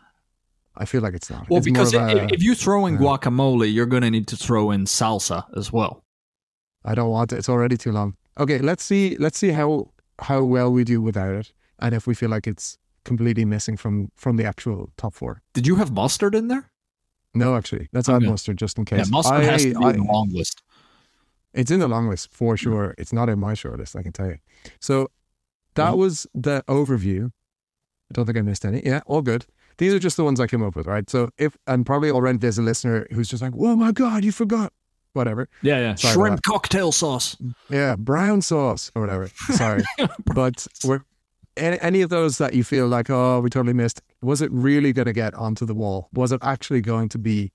[0.77, 1.49] I feel like it's not.
[1.49, 4.11] well, It's because of i a- if you throw in uh, guacamole, you're going to
[4.11, 6.05] need to throw in salsa as well.
[6.85, 7.39] I don't want it.
[7.39, 8.17] It's already too long.
[8.39, 9.17] Okay, let's see.
[9.19, 12.79] Let's see how how well we do without it, and if we feel like it's
[13.05, 15.43] completely missing from from the actual top four.
[15.55, 16.71] Did you have mustard in there?
[17.35, 18.27] No, actually, let's add Okay.
[18.29, 19.11] mustard just in Yeah, case.
[19.11, 20.63] mustard I- has to be I- in the long list.
[21.53, 22.95] It's in the long list for sure.
[22.99, 24.39] It's not in my short list, I can tell you.
[24.81, 25.09] So
[25.75, 25.99] that Mhm.
[25.99, 27.27] was the overview.
[27.27, 28.83] I don't think I missed any.
[28.85, 29.47] Yeah, all good.
[29.79, 31.09] These are just the ones I came up with, right?
[31.11, 34.33] So if and probably already there's a listener who's just like, "Oh my god, you
[34.33, 34.73] forgot."
[35.15, 35.49] Whatever.
[35.63, 35.95] Yeah, yeah.
[35.95, 37.37] Sorry Shrimp cocktail sauce.
[37.71, 39.29] Yeah, brown sauce or whatever.
[39.53, 39.83] Sorry,
[40.35, 41.03] but we're
[41.57, 44.03] any, any of those that you feel like, oh, we totally missed.
[44.23, 46.09] Was it really going to get onto the wall?
[46.13, 47.53] Was it actually going to be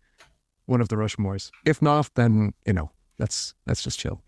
[0.65, 1.51] one of the Rushmores?
[1.65, 4.21] If not, then you know, let's let's just chill.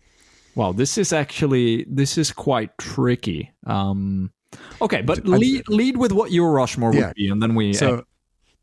[0.54, 3.50] Well, this is actually this is quite tricky.
[3.66, 4.32] Um,
[4.80, 7.12] okay, but lead lead with what your Rushmore would Yeah.
[7.14, 7.72] be, and then we.
[7.72, 8.04] So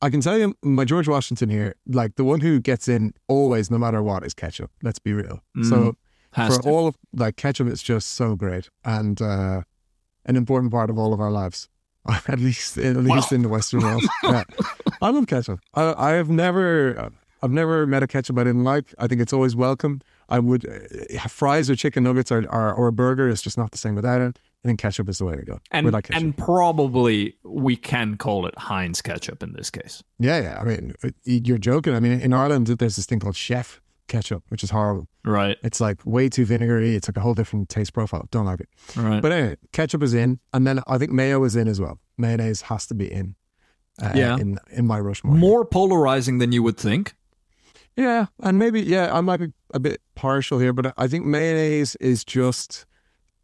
[0.01, 3.69] I can tell you, my George Washington here, like the one who gets in always,
[3.71, 4.71] no matter what, is ketchup.
[4.83, 5.41] Let's be real.
[5.61, 5.95] So Mm,
[6.33, 6.69] has for to.
[6.69, 9.63] all of like ketchup, it's just so great and uh,
[10.25, 11.69] an important part of all of our lives.
[12.27, 14.03] At least, at least in the Western world.
[14.23, 14.43] Yeah.
[15.01, 15.59] I love ketchup.
[15.75, 17.11] I, I have never,
[17.43, 18.93] I've never met a ketchup I didn't like.
[18.97, 20.01] I think it's always welcome.
[20.27, 23.71] I would uh, fries or chicken nuggets or, or or a burger is just not
[23.71, 24.39] the same without it.
[24.63, 25.59] I think ketchup is the way to go.
[25.71, 26.21] and like ketchup.
[26.23, 30.03] and probably we can call it Heinz ketchup in this case.
[30.19, 30.59] Yeah, yeah.
[30.59, 31.95] I mean, uh, you're joking.
[31.95, 35.07] I mean, in Ireland, there's this thing called chef ketchup, which is horrible.
[35.23, 36.95] Right, It's like way too vinegary.
[36.95, 38.27] It's like a whole different taste profile.
[38.31, 38.69] Don't like it.
[38.97, 39.21] right.
[39.21, 41.99] But anyway, ketchup is in, and then I think mayo is in as well.
[42.17, 43.35] Mayonnaise has to be in.
[44.01, 44.35] Uh, Yeah.
[44.37, 45.35] In in my Rushmore.
[45.35, 47.13] More polarizing than you would think.
[47.95, 51.95] Yeah, and maybe yeah, I might be a bit partial here, but I think mayonnaise
[51.99, 52.85] is just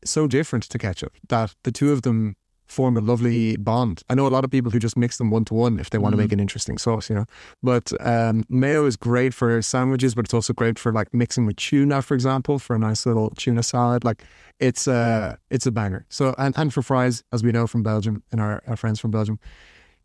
[0.06, 2.36] so different to ketchup that the two of them
[2.68, 4.02] form a lovely bond.
[4.10, 5.98] I know a lot of people who just mix them one to one if they
[5.98, 6.24] want to Mhm.
[6.26, 7.26] make an interesting sauce, you know.
[7.62, 11.58] But um, mayo is great for sandwiches, but it's also great for like mixing with
[11.58, 14.04] tuna, for example, for a nice little tuna salad.
[14.04, 14.24] Like
[14.60, 16.06] it's uh it's a banger.
[16.10, 19.12] So and and for fries, as we know from Belgium and our, our friends from
[19.12, 19.40] Belgium,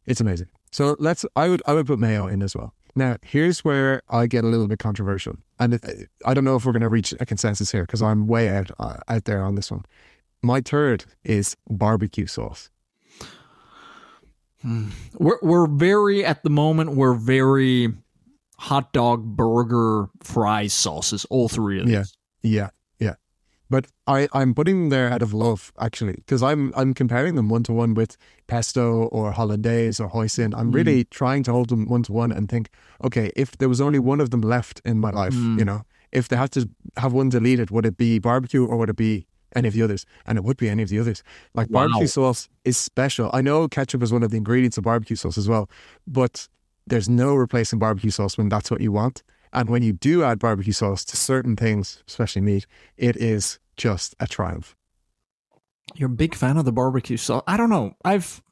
[0.06, 0.48] it's amazing.
[0.72, 2.72] So let's I would I would put mayo in as well.
[2.96, 5.80] Now here's where I get a little bit controversial, and
[6.26, 8.70] I don't know if we're going to reach a consensus here because I'm way out
[8.80, 9.84] uh, out there on this one.
[10.42, 12.70] My third is barbecue sauce.
[15.18, 16.92] We're we're very at the moment.
[16.94, 17.88] We're very
[18.58, 21.24] hot dog, burger, fries sauces.
[21.26, 21.94] All three of these.
[21.94, 22.04] Yeah.
[22.42, 23.14] Yeah, yeah.
[23.70, 27.48] But I, I'm putting them there out of love, actually, because I'm I'm comparing them
[27.48, 28.16] one to one with
[28.48, 30.54] pesto or hollandaise or hoisin.
[30.54, 30.74] I'm Mm.
[30.74, 32.68] really trying to hold them one to one and think,
[33.04, 35.58] okay, if there was only one of them left in my life, Mm.
[35.58, 38.90] you know, if they had to have one deleted, would it be barbecue or would
[38.90, 40.06] it be any of the others?
[40.26, 41.22] And it would be any of the others.
[41.54, 41.80] Like Wow.
[41.82, 43.30] barbecue sauce is special.
[43.32, 45.68] I know ketchup is one of the ingredients of barbecue sauce as well,
[46.06, 46.48] but
[46.86, 49.22] there's no replacing barbecue sauce when that's what you want.
[49.52, 54.14] And when you do add barbecue sauce to certain things, especially meat, it is just
[54.20, 54.76] a triumph.
[55.94, 57.42] You're a big fan of the barbecue sauce.
[57.48, 57.94] I don't know.
[58.04, 58.42] I've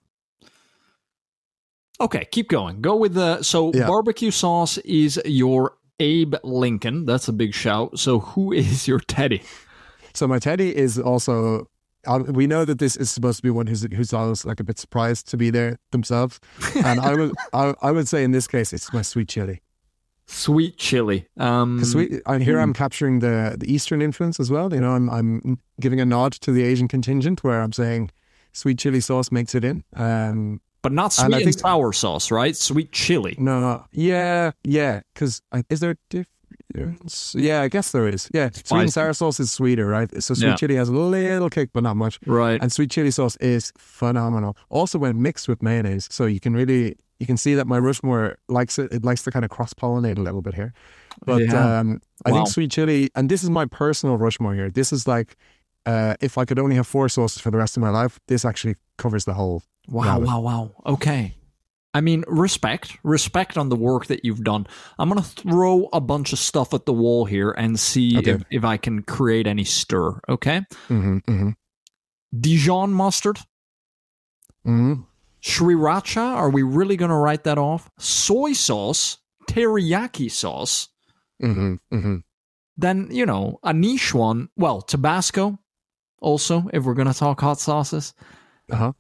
[2.01, 2.81] Okay, keep going.
[2.81, 3.87] Go with the so Yeah.
[3.87, 7.07] barbecue sauce is your Abe Lincoln.
[7.07, 7.99] That's a big shout.
[7.99, 9.43] So who is your Teddy?
[10.15, 11.69] So my teddy is also.
[12.07, 14.65] Uh, we know that this is supposed to be one who's who's always like a
[14.65, 16.39] bit surprised to be there themselves,
[16.85, 19.63] and I would I, I would say in this case it's my sweet chili.
[20.27, 21.27] Sweet chili.
[21.39, 24.73] Um, sweet, and here I'm capturing the the Eastern influence as well.
[24.73, 28.11] You know, I'm I'm giving a nod to the Asian contingent where I'm saying
[28.53, 29.83] sweet chili sauce makes it in.
[29.97, 32.55] Um, but not sweet I and, think- sour sauce, right?
[32.57, 33.35] Sweet chili.
[33.39, 35.01] no, no, yeah, yeah.
[35.15, 36.29] Because is there a difference?
[37.35, 38.29] Yeah, I guess there is.
[38.33, 40.11] Yeah, sweet and sour sauce is sweeter, right?
[40.23, 40.55] So sweet Yeah.
[40.57, 42.19] chili has a little kick, but not much.
[42.27, 42.61] Right.
[42.63, 44.57] And sweet chili sauce is phenomenal.
[44.69, 48.37] Also, when mixed with mayonnaise, so you can really you can see that my Rushmore
[48.49, 48.93] likes it.
[48.93, 50.73] It likes to kind of cross pollinate a little bit here.
[51.27, 51.81] But Yeah.
[51.81, 52.37] um, I Wow.
[52.37, 54.71] think sweet chili, and this is my personal Rushmore here.
[54.71, 55.37] This is like
[55.87, 58.45] uh, if I could only have four sauces for the rest of my life, this
[58.45, 59.63] actually covers the whole.
[59.89, 60.27] Wow, Rabbit.
[60.27, 60.71] wow, wow.
[60.85, 61.35] Okay.
[61.99, 64.69] I mean, respect, respect on the work that you've done.
[65.01, 68.31] I'm going to throw a bunch of stuff at the wall here and see Okay.
[68.31, 70.21] if, if I can create any stir.
[70.29, 70.63] Okay.
[70.87, 71.51] hmm hmm
[72.39, 73.41] Dijon mustard,
[74.65, 74.95] hmm
[75.43, 76.21] sriracha.
[76.37, 77.91] Are we really going to write that off?
[77.99, 79.19] Soy sauce,
[79.51, 80.89] teriyaki sauce.
[81.41, 82.17] hmm hmm
[82.77, 84.51] Then, you know, a niche one.
[84.57, 85.59] Well, Tabasco,
[86.21, 88.15] also, if we're going to talk hot sauces.
[88.71, 88.93] Uh huh.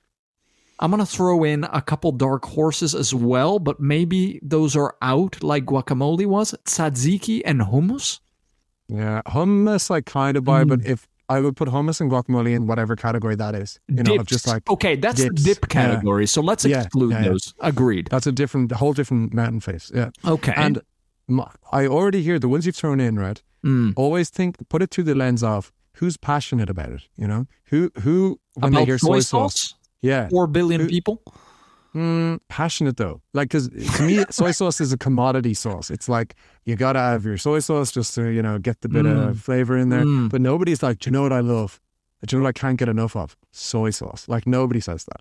[0.80, 4.94] I'm going to throw in a couple dark horses as well, but maybe those are
[5.02, 6.54] out like guacamole was.
[6.64, 8.20] Tzatziki and hummus.
[8.88, 10.68] Yeah, hummus I kind of buy, Mm.
[10.68, 14.18] but if I would put hummus and guacamole in whatever category that is, you know,
[14.22, 15.66] just like okay, that's dips, the dip yeah.
[15.68, 16.26] category.
[16.26, 17.28] So let's Yeah, exclude yeah, yeah.
[17.28, 17.54] those.
[17.60, 18.08] Agreed.
[18.10, 19.92] that's a different, a whole different mountain face.
[19.94, 20.10] Yeah.
[20.24, 20.54] Okay.
[20.56, 20.80] And
[21.70, 23.42] I already hear the ones you've thrown in, right?
[23.62, 23.92] Mm.
[23.96, 27.02] Always think, put it through the lens of who's passionate about it.
[27.16, 30.88] You know, who who when they hear soy soy sauce, sauce, yeah, four billion Who-
[30.88, 31.22] people.
[31.94, 33.20] mm, passionate though.
[33.34, 35.90] Like, because to me, soy sauce is a commodity sauce.
[35.90, 36.34] It's like
[36.64, 39.28] you gotta have your soy sauce just to you know get the bit Mm.
[39.30, 40.04] of flavor in there.
[40.04, 40.28] Mm.
[40.30, 41.80] But nobody's like, do you know what I love?
[42.26, 43.36] Do you know what I can't get enough of?
[43.52, 44.28] Soy sauce.
[44.28, 45.20] Like nobody says that.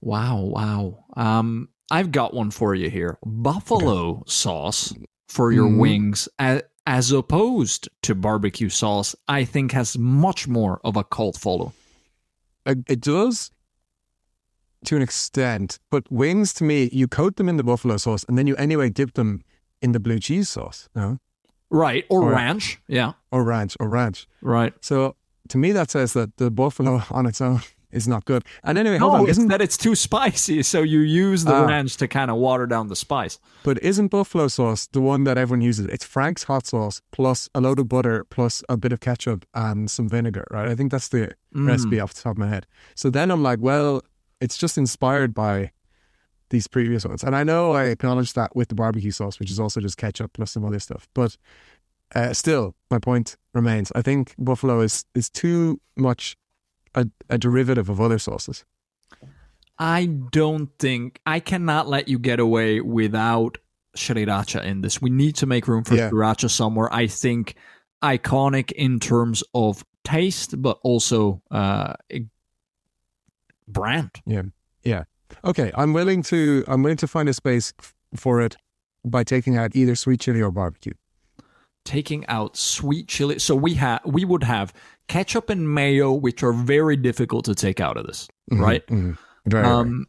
[0.00, 1.04] Wow, wow.
[1.14, 3.18] Um, I've got one for you here.
[3.26, 4.94] Buffalo sauce
[5.28, 5.78] for your Mhm.
[5.78, 11.36] wings, as, as opposed to barbecue sauce, I think has much more of a cult
[11.36, 11.72] follow.
[12.64, 13.50] It does
[14.86, 18.36] to an extent, but wings to me, you coat them in the buffalo sauce and
[18.38, 19.42] then you anyway dip them
[19.82, 21.18] in the blue cheese sauce, no?
[21.70, 22.80] Right, or Or- ranch.
[22.88, 24.26] Yeah, Or ranch, or ranch.
[24.42, 24.72] right.
[24.80, 25.16] So
[25.48, 27.60] to me, that says that the buffalo on its own
[27.92, 28.44] is not good.
[28.62, 31.66] And anyway, hold No, on, isn't that it's too spicy, so you use the Ah.
[31.66, 33.38] ranch to kind of water down the spice.
[33.62, 35.86] but isn't buffalo sauce the one that everyone uses?
[35.86, 39.90] It's Frank's hot sauce plus a load of butter plus a bit of ketchup and
[39.90, 40.68] some vinegar, right?
[40.68, 41.66] I think that's the Mm.
[41.68, 42.66] recipe off the top of my head.
[42.94, 44.02] So then I'm like, well,
[44.40, 45.72] it's just inspired by
[46.50, 47.22] these previous ones.
[47.22, 50.32] And I know I acknowledge that with the barbecue sauce, which is also just ketchup
[50.32, 51.06] plus some other stuff.
[51.14, 51.36] But
[52.14, 53.92] uh, still, my point remains.
[53.94, 56.36] I think buffalo is, is too much
[56.94, 58.64] a, a derivative of other sauces.
[59.78, 63.58] I don't think I cannot let you get away without
[63.96, 65.00] sriracha in this.
[65.00, 66.10] We need to make room for Yeah.
[66.10, 66.92] sriracha somewhere.
[66.92, 67.54] I think
[68.02, 71.94] iconic in terms of taste, but also uh,
[73.72, 74.10] brand.
[74.26, 74.42] Yeah.
[74.82, 75.04] Yeah.
[75.44, 78.56] Okay, I'm willing to I'm willing to find a space f- for it
[79.04, 80.92] by taking out either sweet chili or barbecue.
[81.84, 84.72] Taking out sweet chili, so we have we would have
[85.08, 88.86] ketchup and mayo, which are very difficult to take out of this, Mhm, right?
[88.88, 89.16] mhm.
[89.46, 89.64] Right.
[89.64, 90.06] Um,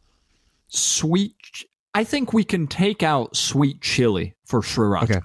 [0.68, 1.34] sweet.
[1.42, 5.02] ch- I think we can take out sweet chili for sriracha.
[5.04, 5.20] Okay.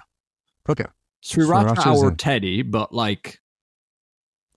[0.69, 0.86] Okay.
[1.23, 3.39] Sriracha, Sriracha's our a- teddy, but like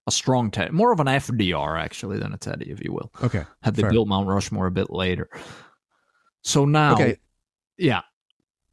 [0.07, 3.13] a strong teddy, more of an FDR actually than a teddy, if you will.
[3.23, 3.45] Okay.
[3.63, 3.91] Had they fair.
[3.91, 5.29] built Mount Rushmore a bit later.
[6.43, 7.17] So now, Okay.
[7.77, 8.03] yeah,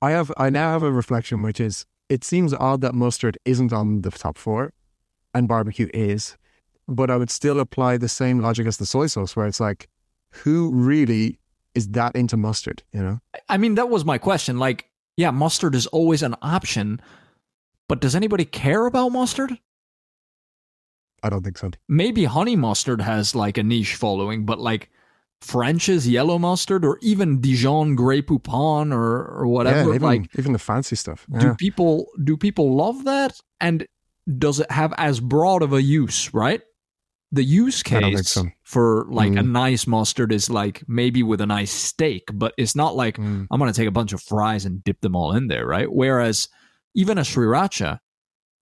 [0.02, 3.74] I have I now have a reflection, which is it seems odd that mustard isn't
[3.74, 4.72] on the top four,
[5.34, 6.38] and barbecue is,
[6.88, 9.90] but I would still apply the same logic as the soy sauce, where it's like,
[10.32, 11.40] who really
[11.76, 12.84] is that into mustard?
[12.94, 14.58] You know, I mean that was my question.
[14.60, 17.02] Like, yeah, mustard is always an option,
[17.90, 19.60] but does anybody care about mustard?
[21.24, 21.72] I don't think so.
[21.88, 24.90] maybe honey mustard has like a niche following, but like
[25.42, 30.54] French's yellow mustard or even Dijon Grey Poupon or or whatever, yeah, even, like even
[30.54, 31.26] the fancy stuff.
[31.40, 33.86] do people do people love that and
[34.38, 36.62] does it have as broad of a use right
[37.32, 38.46] the use I don't think case so.
[38.64, 39.52] for like a Mm.
[39.52, 43.48] nice mustard is like maybe with a nice steak but it's not like Mm.
[43.52, 46.50] i'm gonna take a bunch of fries and dip them all in there right whereas
[46.96, 48.00] even a sriracha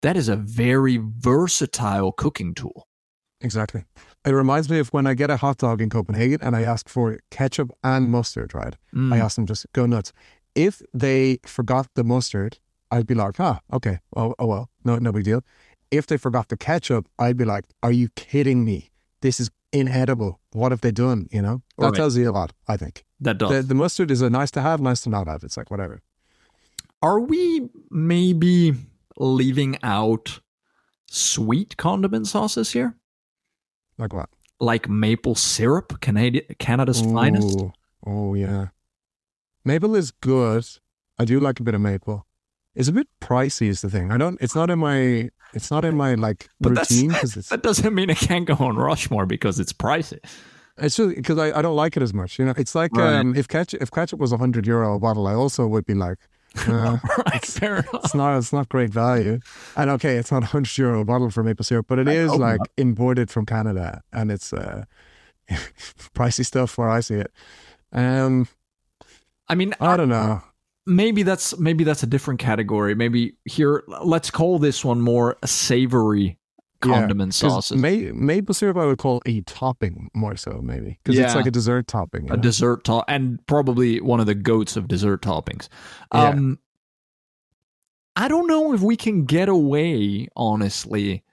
[0.01, 2.85] that is a very versatile cooking tool
[3.41, 3.85] Exactly.
[4.25, 6.89] It reminds me of when I get a hot dog in Copenhagen and I ask
[6.89, 8.75] for ketchup and mustard, right?
[8.93, 9.13] Mm.
[9.13, 10.11] I ask them just go nuts.
[10.55, 12.59] If they forgot the mustard,
[12.91, 15.41] I'd be like, ah, okay, oh, oh well, no, no big deal.
[15.89, 18.89] If they forgot the ketchup, I'd be like, are you kidding me?
[19.21, 20.41] This is inedible.
[20.51, 21.29] What have they done?
[21.31, 21.95] You know, that Right.
[21.95, 22.51] tells you a lot.
[22.67, 25.27] I think that does the, the mustard is a nice to have, nice to not
[25.27, 25.45] have.
[25.45, 26.01] It's like whatever.
[27.01, 28.73] are we maybe
[29.19, 30.39] leaving out
[31.07, 32.95] sweet condiment sauces here
[33.97, 34.29] Like what?
[34.59, 37.57] like maple syrup, Canada, Canada's finest.
[38.05, 38.67] Oh yeah,
[39.63, 40.65] maple is good.
[41.17, 42.25] I do like a bit of maple.
[42.75, 44.11] It's a bit pricey, is the thing.
[44.11, 44.37] I don't.
[44.41, 45.29] It's not in my.
[45.53, 47.33] It's not in my like But routine because.
[47.49, 50.19] That doesn't mean it can't go on Rushmore because it's pricey.
[50.77, 52.37] It's just because I, I don't like it as much.
[52.39, 53.15] You know, it's like Right.
[53.15, 55.93] um, if ketchup if ketchup was a hundred euro a bottle, I also would be
[55.93, 56.19] like,
[56.67, 58.03] uh, right, fair enough.
[58.03, 59.39] it's not it's not great value.
[59.75, 62.13] And okay, it's not a hundred euro a bottle for maple syrup, but it I
[62.13, 62.69] is like not.
[62.77, 64.85] imported from Canada, and it's uh,
[66.15, 67.31] pricey stuff where I see it.
[67.91, 68.47] Um,
[69.47, 70.41] I mean, I don't know.
[70.85, 72.95] maybe that's maybe that's a different category.
[72.95, 76.38] Maybe here, let's call this one more savory
[76.81, 77.77] condiment 'Cause sauces.
[77.77, 81.25] ma- maple syrup, I would call a topping more so, maybe because Yeah.
[81.25, 82.25] it's like a dessert topping.
[82.31, 82.41] a know?
[82.41, 85.67] dessert top, and probably one of the goats of dessert toppings.
[86.13, 86.29] Yeah.
[86.29, 86.59] Um,
[88.15, 91.23] I don't know if we can get away, honestly,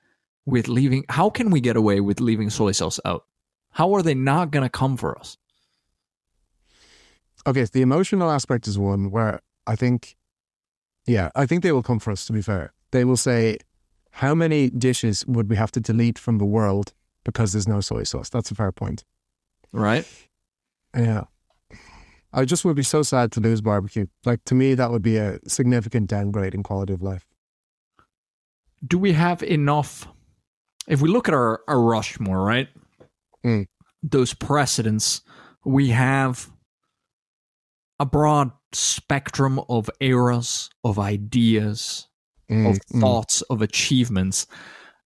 [0.44, 1.04] with leaving.
[1.08, 3.24] How can we get away with leaving soy sauce out?
[3.70, 5.36] How are they not going to come for us?
[7.46, 10.16] okay, so the emotional aspect is one where I think,
[11.06, 12.26] yeah, I think they will come for us.
[12.26, 13.58] To be fair, they will say,
[14.20, 16.92] "How many dishes would we have to delete from the world
[17.24, 19.04] because there's no soy sauce?" That's a fair point.
[19.72, 20.06] Right?
[20.96, 21.24] Yeah.
[22.32, 24.06] I just would be so sad to lose barbecue.
[24.24, 27.26] Like to me, that would be a significant downgrade in quality of life.
[28.86, 30.06] Do we have enough?
[30.86, 32.68] If we look at our, our Rushmore, right?
[33.44, 33.66] Mm.
[34.02, 35.22] Those precedents,
[35.64, 36.50] we have
[37.98, 42.08] a broad spectrum of eras, of ideas,
[42.50, 43.00] Mm, of mm.
[43.00, 44.46] thoughts, of achievements.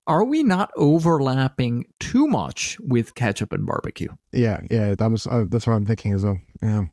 [0.06, 4.08] Are we not overlapping too much with ketchup and barbecue?
[4.32, 6.38] Yeah, yeah, that was uh, that's what I'm thinking as well.
[6.62, 6.84] Yeah,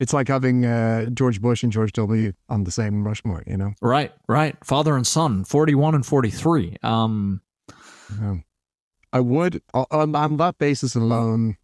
[0.00, 2.32] it's like having uh, George Bush and George W.
[2.48, 3.44] on the same Rushmore.
[3.46, 4.56] You know, Right, right.
[4.64, 6.76] Father and son, 41 and 43.
[6.82, 7.40] Um,
[8.20, 8.44] Um,
[9.12, 11.56] I would on- on that basis alone.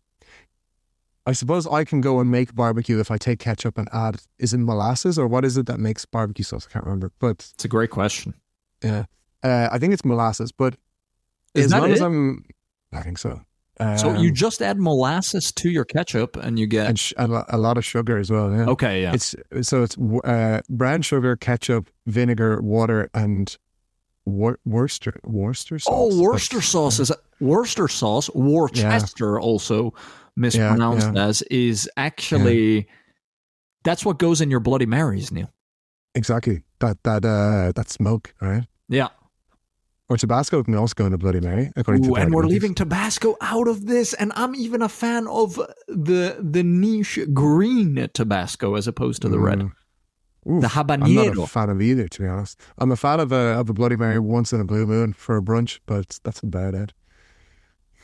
[1.24, 4.52] I suppose I can go and make barbecue if I take ketchup and add is
[4.52, 6.66] it molasses or what is it that makes barbecue sauce?
[6.68, 8.35] I can't remember, but it's a great question.
[8.82, 9.04] yeah,
[9.44, 10.50] uh, I think it's molasses.
[10.52, 10.74] But
[11.54, 12.00] Is as that long as?
[12.00, 12.44] I'm,
[12.92, 13.40] I think so.
[13.78, 16.87] Um, So you just add molasses to your ketchup and you get.
[16.88, 18.50] and sh- a, lo- a lot of sugar as well.
[18.52, 18.66] Yeah.
[18.66, 19.14] okay, yeah.
[19.14, 23.56] It's so it's uh, brown sugar, ketchup, vinegar, water, and
[24.26, 25.92] Wor- Worcester Worcester sauce.
[25.94, 28.28] Oh, That's- Worcester sauce is Worcester sauce.
[28.35, 29.94] Worcester, also
[30.36, 31.26] mispronounced yeah.
[31.26, 32.86] as, is actually
[33.84, 35.50] that's what goes in your Bloody Marys, Neil.
[36.14, 38.64] exactly that that uh that smoke, right?
[38.88, 39.08] Yeah,
[40.08, 41.70] Or Tabasco can also go in a Bloody Mary.
[41.76, 45.26] According Ooh, to and we're leaving Tabasco out of this, and I'm even a fan
[45.28, 45.54] of
[45.88, 49.72] the the niche green Tabasco as opposed to the red, Mm.
[50.56, 51.30] Oof, the habanero.
[51.30, 52.60] I'm not a fan of either, to be honest.
[52.78, 55.36] I'm a fan of a of a Bloody Mary once in a blue moon for
[55.36, 56.92] a brunch, but that's about it.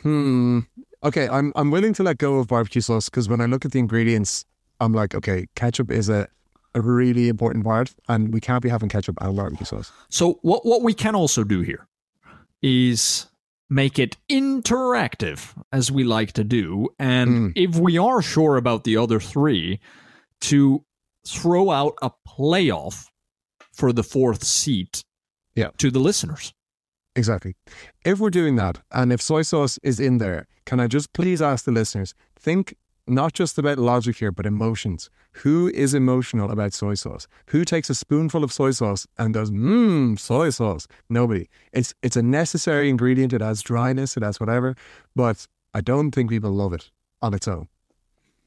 [0.03, 0.61] Hmm.
[1.05, 3.73] Okay, I'm I'm willing to let go of barbecue sauce because when I look at
[3.73, 4.45] the ingredients,
[4.81, 6.27] I'm like, okay, ketchup is a,
[6.75, 9.93] a really important part, and we can't be having ketchup and barbecue sauce.
[10.09, 11.87] So what what we can also do here
[12.63, 13.27] is
[13.71, 17.53] make it interactive as we like to do and Mm.
[17.55, 19.79] if we are sure about the other 3
[20.41, 20.85] to
[21.27, 23.07] throw out a playoff
[23.75, 25.05] for the fourth seat
[25.55, 25.69] Yeah.
[25.79, 26.55] to the listeners.
[27.19, 27.57] Exactly.
[28.05, 31.43] If we're doing that, and if soy sauce is in there, can I just please
[31.43, 32.77] ask the listeners think
[33.09, 35.11] not just about logic here, but emotions.
[35.43, 37.27] Who is emotional about soy sauce?
[37.47, 40.87] Who takes a spoonful of soy sauce and goes, mmm, soy sauce?
[41.09, 41.49] Nobody.
[41.73, 43.33] It's it's a necessary ingredient.
[43.33, 44.17] It has dryness.
[44.17, 44.77] It has whatever,
[45.17, 46.89] but I don't think people love it
[47.21, 47.67] on its own.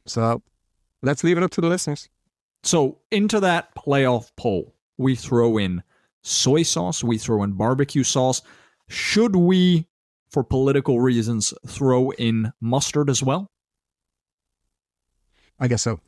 [0.05, 0.43] So
[1.01, 2.07] let's leave it up to the listeners.
[2.63, 5.83] So into that playoff poll, we throw in
[6.21, 8.41] soy sauce, we throw in barbecue sauce.
[8.91, 9.87] Should we
[10.31, 13.51] for political reasons, throw in mustard as well?
[15.59, 15.99] I guess so.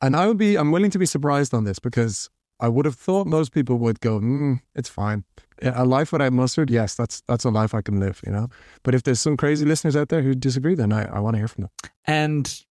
[0.00, 2.30] And I would be, I'm willing to be surprised on this because
[2.60, 5.24] I would have thought most people would go, mm, it's fine.
[5.60, 8.48] A life without mustard, yes, that's that's a life I can live, you know.
[8.82, 11.38] But if there's some crazy listeners out there who disagree, then I, I want to
[11.38, 11.70] hear from them.
[12.04, 12.62] And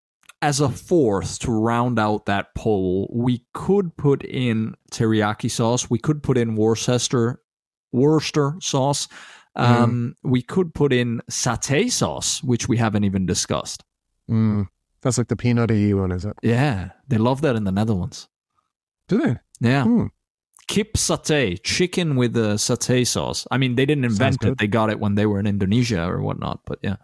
[0.41, 5.89] as a fourth to round out that poll, we could put in teriyaki sauce.
[5.89, 7.41] We could put in Worcester
[7.93, 9.07] Worcester sauce.
[9.55, 10.29] Um, mm.
[10.29, 13.83] We could put in satay sauce, which we haven't even discussed.
[14.29, 14.67] Mm.
[15.01, 16.37] That's like the peanutty one, is it?
[16.41, 18.29] Yeah, they love that in the Netherlands.
[19.07, 19.37] Do they?
[19.59, 19.83] Yeah.
[19.83, 20.09] Mm.
[20.67, 23.45] Kip satay, chicken with a satay sauce.
[23.51, 26.21] I mean, they didn't invent it; they got it when they were in Indonesia or
[26.21, 26.61] whatnot.
[26.65, 26.95] But yeah,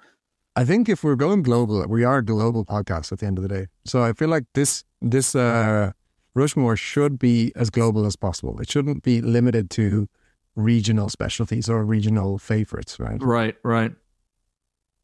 [0.56, 3.42] I think if we're going global, we are a global podcast at the end of
[3.42, 3.68] the day.
[3.86, 5.92] So I feel like this this uh,
[6.34, 8.60] Rushmore should be as global as possible.
[8.62, 10.08] It shouldn't be limited to
[10.58, 13.22] regional specialties or regional favorites, right?
[13.22, 13.94] Right, right.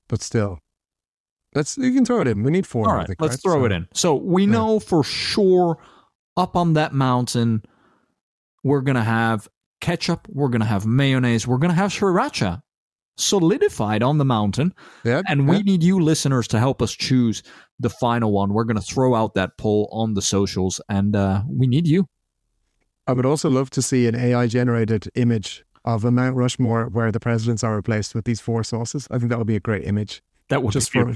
[0.10, 0.60] But still,
[1.56, 2.44] let's you can throw it in.
[2.44, 2.90] We need four.
[2.90, 3.42] All right, think, let's right?
[3.42, 3.88] throw so, it in.
[3.94, 5.78] So we know for sure
[6.36, 7.64] up on that mountain,
[8.64, 9.48] we're gonna have
[9.80, 12.62] ketchup, we're gonna have mayonnaise, we're gonna have sriracha
[13.16, 14.74] solidified on the mountain.
[15.06, 15.64] Yeah, and we yeah.
[15.64, 17.44] need you listeners to help us choose
[17.80, 18.54] the final one.
[18.54, 22.08] We're gonna throw out that poll on the socials, and uh, we need you.
[23.08, 27.12] I would also love to see an AI generated image of a Mount Rushmore where
[27.12, 29.08] the presidents are replaced with these four sauces.
[29.12, 30.22] I think that would be a great image.
[30.50, 31.14] That would just for.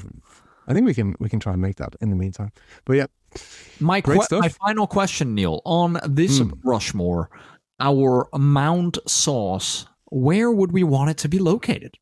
[0.68, 2.52] I think we can we can try and make that in the meantime.
[2.84, 3.06] But yeah,
[3.80, 6.52] my que- my final question, Neil, on this mm.
[6.64, 7.30] Rushmore,
[7.80, 11.96] our Mount sauce, where would we want it to be located?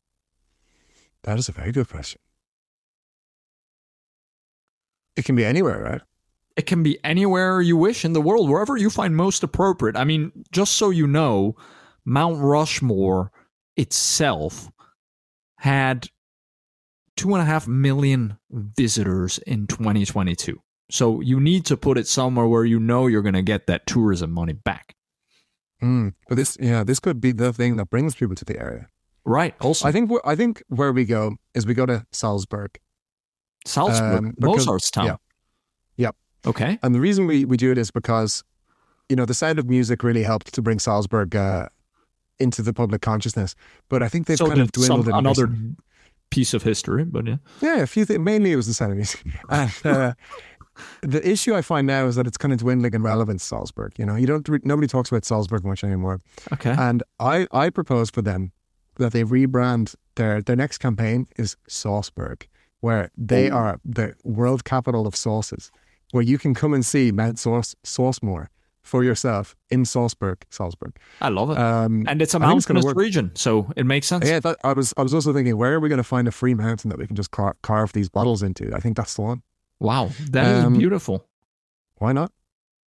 [1.22, 2.20] That is a very good question.
[5.16, 6.02] It can be anywhere, right?
[6.56, 9.96] It can be anywhere you wish in the world, wherever you find most appropriate.
[9.96, 11.54] I mean, just so you know,
[12.04, 13.30] Mount Rushmore
[13.76, 14.70] itself
[15.58, 16.08] had
[17.16, 20.60] two and a half million visitors in 2022.
[20.90, 23.86] So you need to put it somewhere where you know you're going to get that
[23.86, 24.94] tourism money back.
[25.82, 28.88] Mm, but this, yeah, this could be the thing that brings people to the area.
[29.24, 29.54] Right.
[29.60, 32.78] Also, I think I think where we go is we go to Salzburg.
[33.66, 35.06] Salzburg, um, because, Mozart's town.
[35.06, 35.16] Yeah,
[36.46, 36.78] Okay.
[36.82, 38.44] And the reason we, we do it is because,
[39.08, 41.68] you know, the sound of music really helped to bring Salzburg uh,
[42.38, 43.54] into the public consciousness.
[43.88, 45.50] But I think they've so kind of dwindled some, another
[46.30, 47.36] piece of history, but yeah.
[47.60, 48.20] Yeah, a few things.
[48.20, 49.24] Mainly it was the sound of music.
[49.50, 50.14] and, uh,
[51.02, 53.42] the issue I find now is that it's kind of dwindling in relevance.
[53.42, 56.20] Salzburg, you know, you don't nobody talks about Salzburg much anymore.
[56.52, 56.74] Okay.
[56.78, 58.52] And I I propose for them
[58.96, 62.46] that they rebrand their their next campaign is Salzburg,
[62.80, 63.54] where they Ooh.
[63.54, 65.70] are the world capital of sauces
[66.12, 68.48] where you can come and see Mount Source, Saucemore
[68.82, 70.96] for yourself in Salzburg, Salzburg.
[71.20, 74.26] I love it, um, and it's a mountainous it's region, so it makes sense.
[74.26, 76.32] Yeah, that, I was I was also thinking, where are we going to find a
[76.32, 78.74] free mountain that we can just car- carve these bottles into?
[78.74, 79.42] I think that's the one.
[79.80, 81.26] Wow, that um, is beautiful.
[81.98, 82.32] Why not?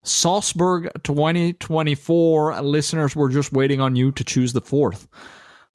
[0.03, 5.09] Salzburg 2024 listeners, we're just waiting on you to choose the fourth.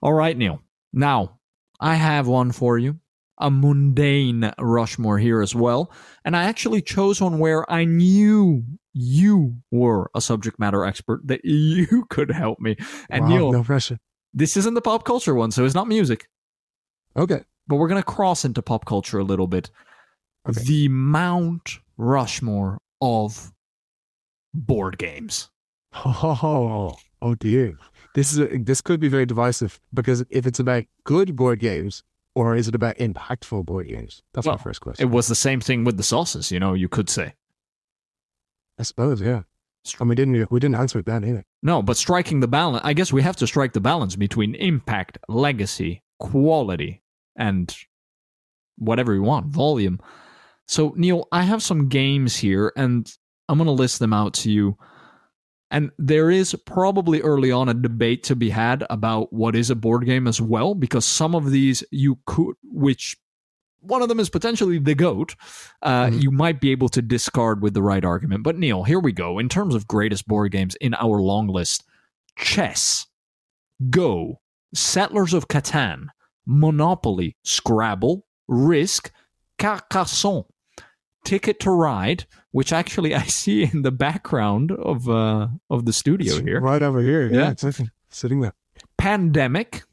[0.02, 0.62] All right, Neil.
[0.94, 1.39] Now,
[1.80, 3.00] I have one for you
[3.38, 5.91] a mundane Rushmore here as well.
[6.23, 8.63] And I actually chose one where I knew
[8.93, 12.75] you were a subject matter expert, that you could help me.
[13.09, 13.99] And wow, Neil, no pressure.
[14.34, 16.27] This isn't the pop culture one, so it's not music.
[17.15, 17.43] Okay.
[17.67, 19.69] But we're going to cross into pop culture a little bit.
[20.47, 20.61] Okay.
[20.63, 23.51] The Mount Rushmore of
[24.53, 25.49] board games.
[25.93, 27.77] Oh, oh dear.
[28.13, 32.03] This is a, this could be very divisive because if it's about good board games,
[32.36, 34.23] or is it about impactful board games?
[34.34, 35.07] That's well, my first question.
[35.07, 37.34] It was the same thing with the sauces, you know, you could say.
[38.79, 39.43] I suppose, yeah.
[39.99, 41.43] And we didn't we didn't answer it then either.
[41.63, 45.17] No, but striking the balance I guess we have to strike the balance between impact,
[45.27, 47.01] legacy, quality,
[47.36, 47.75] and
[48.77, 49.99] whatever you want, volume.
[50.67, 53.11] So Neil, I have some games here and
[53.49, 54.77] I'm gonna list them out to you.
[55.72, 59.76] And there is probably early on a debate to be had about what is a
[59.76, 63.17] board game as well, because some of these you could, which
[63.80, 65.36] one of them is potentially the goat,
[65.82, 66.19] uh, mm-hmm.
[66.19, 68.43] you might be able to discard with the right argument.
[68.43, 69.39] But Neil, here we go.
[69.39, 71.84] In terms of greatest board games in our long list,
[72.38, 73.07] chess,
[73.89, 74.41] Go,
[74.76, 76.07] Settlers of Catan,
[76.45, 79.11] Monopoly, Scrabble, Risk,
[79.57, 80.45] Carcassonne,
[81.24, 86.36] Ticket to Ride, which actually I see in the background of uh, of the studio
[86.36, 87.28] it's here, right over here.
[87.28, 88.54] Yeah, yeah it's sitting there.
[88.97, 89.84] Pandemic,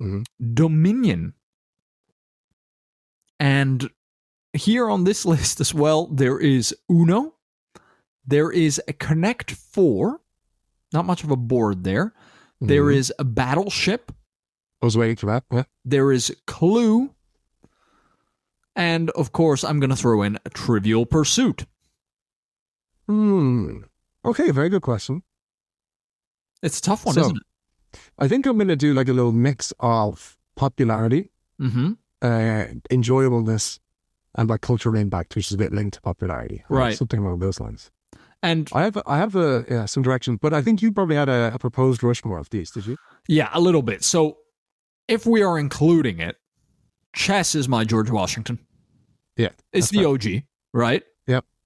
[0.00, 0.22] mm-hmm.
[0.54, 1.34] Dominion,
[3.40, 3.90] and
[4.52, 7.34] here on this list as well, there is Uno.
[8.26, 10.20] There is a Connect Four,
[10.92, 12.06] not much of a board there.
[12.56, 12.66] Mm-hmm.
[12.68, 14.12] there is a Battleship.
[14.80, 15.44] I was waiting for that.
[15.50, 15.64] Yeah.
[15.84, 17.10] There is Clue.
[18.76, 21.66] And of course, I'm going to throw in Trivial Pursuit.
[23.06, 23.78] Hmm.
[24.24, 25.22] Okay, very good question.
[26.62, 27.42] It's a tough one, So- isn't it?
[28.18, 31.30] I think I'm going to do like a little mix of popularity,
[31.60, 31.92] Mm-hmm.
[32.22, 33.78] uh, enjoyableness,
[34.34, 36.64] and like cultural impact, which is a bit linked to popularity.
[36.68, 36.96] Uh, Right.
[36.96, 37.92] Something along those lines.
[38.42, 41.28] And I have, I have a yeah, some direction, but I think you probably had
[41.28, 42.96] a, a proposed Rushmore of these, did you?
[43.28, 44.02] yeah, a little bit.
[44.02, 44.38] So
[45.08, 46.36] if we are including it,
[47.14, 48.58] chess is my George Washington.
[49.36, 50.06] Yeah, It's the right.
[50.06, 50.42] OG,
[50.72, 51.02] right?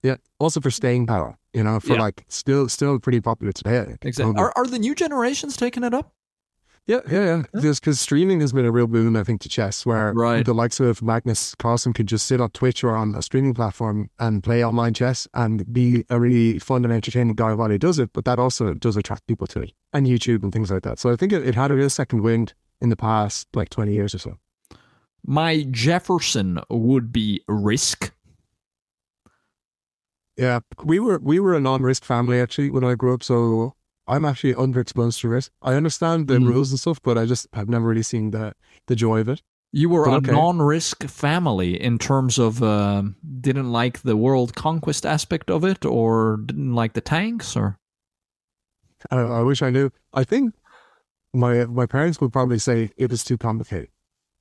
[0.03, 0.17] Yeah.
[0.39, 2.01] Also for staying power, you know, for Yeah.
[2.03, 3.97] like still, still pretty popular today.
[4.03, 4.31] Exactly.
[4.31, 6.13] Um, are, are the new generations taking it up?
[6.87, 7.61] Yeah, yeah, yeah.
[7.61, 10.43] Just because streaming has been a real boon, I think, to chess, where Right.
[10.47, 14.09] the likes of Magnus Carlsen could just sit on Twitch or on a streaming platform
[14.19, 17.99] and play online chess and be a really fun and entertaining guy while he does
[17.99, 18.15] it.
[18.15, 20.99] But that also does attract people to it and YouTube and things like that.
[20.99, 23.93] So I think it, it had a real second wind in the past like 20
[23.93, 24.39] years or so.
[25.27, 28.13] My Jefferson would be Risk.
[30.39, 33.75] Yeah, we were we were a non-risk family actually when I grew up, so
[34.07, 35.51] I'm actually underexposed to risk.
[35.61, 36.47] I understand the Mm.
[36.47, 38.53] rules and stuff, but I just have never really seen the
[38.87, 39.43] the joy of it.
[39.73, 40.33] You were But a okay.
[40.33, 46.39] non-risk family in terms of um didn't like the world conquest aspect of it, or
[46.47, 47.77] didn't like the tanks, or
[49.11, 49.91] I, I wish I knew.
[50.15, 50.55] I think
[51.35, 53.89] my my parents would probably say it was too complicated.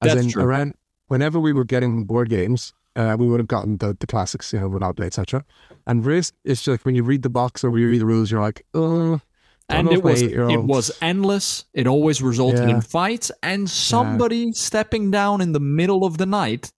[0.01, 0.43] As That's in, true.
[0.43, 0.75] around
[1.07, 4.59] whenever we were getting board games, uh, we would have gotten the, the classics, you
[4.59, 5.45] know, Monopoly, etc.
[5.85, 8.41] And risk is just when you read the box or you read the rules, you're
[8.41, 9.21] like, oh.
[9.69, 11.65] and it was it was endless.
[11.73, 12.75] It always resulted Yeah.
[12.75, 16.71] in fights and somebody stepping down in the middle of the night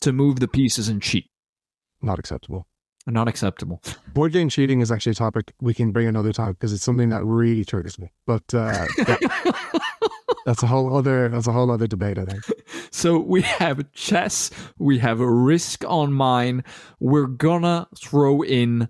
[0.00, 1.26] to move the pieces and cheat.
[2.00, 2.66] not acceptable.
[3.06, 3.82] Not acceptable.
[4.14, 7.08] Board game cheating is actually a topic we can bring another time because it's something
[7.10, 8.12] that really triggers me.
[8.26, 10.10] But uh, that-
[10.46, 12.18] that's a whole other that's a whole other debate.
[12.18, 12.42] I think.
[12.94, 16.62] So we have chess, we have a risk on mine.
[17.00, 18.88] We're gonna throw in.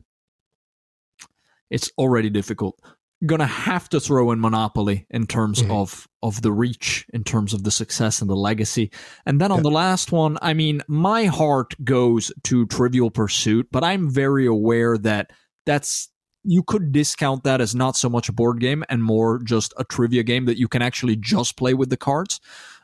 [1.71, 2.79] It's already difficult.
[3.25, 5.71] Gonna have to throw in Monopoly in terms Mhm.
[5.71, 8.91] of of the reach, in terms of the success and the legacy.
[9.27, 9.63] And then on Yeah.
[9.63, 14.97] the last one, I mean, my heart goes to Trivial Pursuit, but I'm very aware
[14.99, 15.31] that
[15.67, 16.09] that's
[16.45, 19.84] you could discount that as not so much a board game and more just a
[19.84, 22.40] trivia game that you can actually just play with the cards.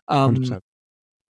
[0.08, 0.60] Um,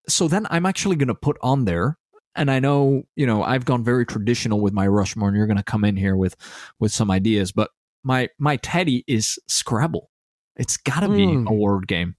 [0.08, 1.98] so then I'm actually going to put on there,
[2.34, 5.56] and I know you know I've gone very traditional with my Rushmore, and you're going
[5.56, 6.36] to come in here with
[6.78, 7.70] with some ideas, but
[8.04, 10.10] my my Teddy is Scrabble.
[10.56, 11.48] It's got to be Mm.
[11.48, 12.16] a word game,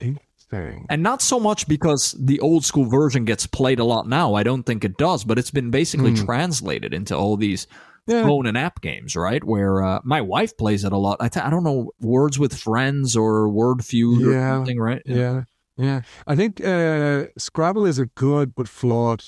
[0.00, 0.86] Interesting.
[0.90, 4.34] and not so much because the old school version gets played a lot now.
[4.34, 6.24] I don't think it does, but it's been basically Mm.
[6.24, 7.66] translated into all these
[8.08, 8.22] Yeah.
[8.22, 9.44] phone and app games, right?
[9.44, 11.18] Where uh, my wife plays it a lot.
[11.20, 15.02] I I don't know words with friends or Wordfeud or something, right?
[15.04, 15.42] Yeah,
[15.76, 16.00] yeah.
[16.26, 19.24] I think uh, Scrabble is a good but flawed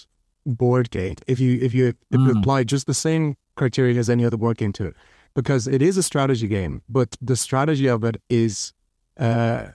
[0.47, 1.16] board game.
[1.26, 2.39] If you if you if you Mm.
[2.41, 4.95] apply just the same criteria as any other board game to it,
[5.35, 8.72] because it is a strategy game, but the strategy of it is
[9.18, 9.66] uh,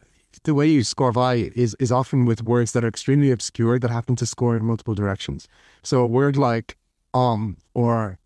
[0.43, 3.91] the way you score by is is often with words that are extremely obscure that
[3.91, 5.47] happen to score in multiple directions.
[5.84, 6.78] So a word like
[7.14, 8.18] um or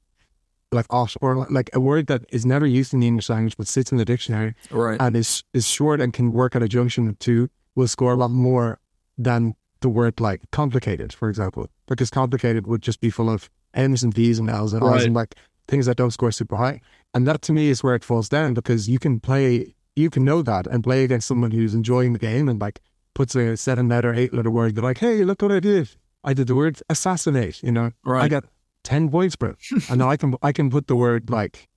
[0.71, 3.67] like ot or like a word that is never used in the English language but
[3.67, 4.97] sits in the dictionary Right.
[5.01, 8.15] and is is short and can work at a junction of two will score a
[8.15, 8.79] lot more
[9.17, 11.67] than the word like complicated, for example.
[11.87, 15.05] Because complicated would just be full of M's and V's and L's and I's Right.
[15.05, 15.35] and like
[15.67, 16.81] things that don't score super high.
[17.13, 20.23] And that to me is where it falls down because you can play you can
[20.23, 22.79] know that and play against someone who's enjoying the game and like
[23.15, 25.89] puts a seven letter, eight letter word, they're like, Hey, look what I did.
[26.23, 27.91] I did the word assassinate, you know.
[28.03, 28.23] Right.
[28.23, 28.45] I got
[28.89, 29.53] ten points, bro.
[29.89, 31.67] and now I can I can put the word like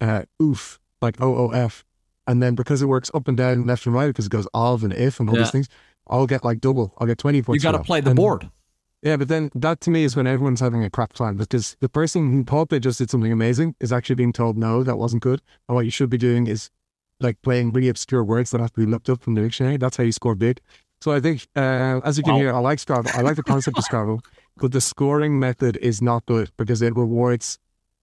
[0.00, 1.84] uh oof, like O O F.
[2.26, 4.84] And then because it works up and down, left and right, because it goes of
[4.84, 5.42] and if and all Yeah.
[5.42, 5.68] these things,
[6.06, 6.94] I'll get like double.
[6.98, 7.64] I'll get twenty points.
[7.64, 8.50] You got to play the And- board.
[9.04, 11.88] Yeah, but then that to me is when everyone's having a crap time because the
[11.88, 15.24] person who thought they just did something amazing is actually being told no, that wasn't
[15.24, 15.42] good.
[15.68, 16.70] And what you should be doing is
[17.18, 19.76] like playing really obscure words that have to be looked up from the dictionary.
[19.76, 20.60] That's how you score big.
[21.00, 22.38] So I think, uh, as you can Wow.
[22.38, 23.10] hear, I like Scrabble.
[23.12, 24.20] I like the concept of Scrabble,
[24.56, 27.58] but the scoring method is not good because it rewards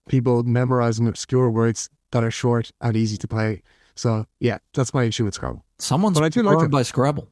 [0.08, 3.62] people memorizing obscure words that are short and easy to play.
[3.96, 5.64] So yeah, that's my issue with Scrabble.
[5.78, 6.72] Someone's But I do like it.
[6.72, 7.28] by Scrabble.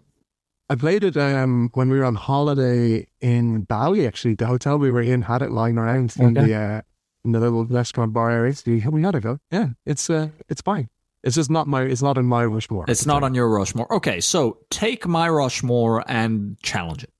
[0.69, 4.05] I played it um, when we were on holiday in Bali.
[4.05, 6.81] Actually, the hotel we were in had it lying around in the uh,
[7.23, 8.53] in the little restaurant bar area.
[8.53, 9.39] So we we had it go.
[9.49, 10.89] Yeah, it's uh, it's fine.
[11.23, 11.83] It's just not my.
[11.83, 12.85] It's not in my Rushmore.
[12.89, 13.91] It's not on your Rushmore.
[13.93, 17.13] Okay, so take my Rushmore and challenge it.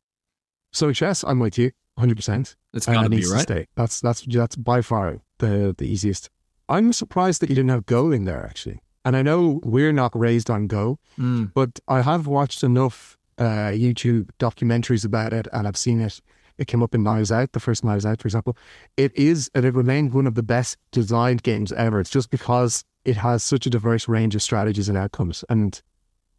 [0.74, 2.56] So chess, I'm with you, hundred percent.
[2.74, 3.42] It's got to it be right.
[3.42, 3.68] stay.
[3.76, 6.30] That's that's that's by far the the easiest.
[6.70, 10.14] I'm surprised that you didn't have Go in there actually, And I know we're not
[10.18, 11.52] raised on Go, Mm.
[11.54, 16.20] but I have watched enough uh, YouTube documentaries about it, and I've seen it.
[16.58, 18.58] It came up in Knives Out, the first Knives Out, for example.
[18.98, 22.00] It is, and it remained one of the best designed games ever.
[22.00, 25.80] It's just because it has such a diverse range of strategies and outcomes and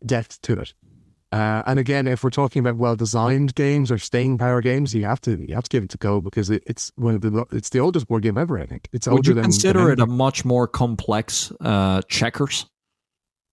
[0.05, 0.75] depth to it.
[1.31, 5.21] Uh, and again, if we're talking about well-designed games or staying power games, you have
[5.21, 7.69] to you have to give it to Go because it, it's one of the it's
[7.69, 8.59] the oldest board game ever.
[8.59, 12.01] I think it's Would older you than consider than it a much more complex uh,
[12.09, 12.67] checkers?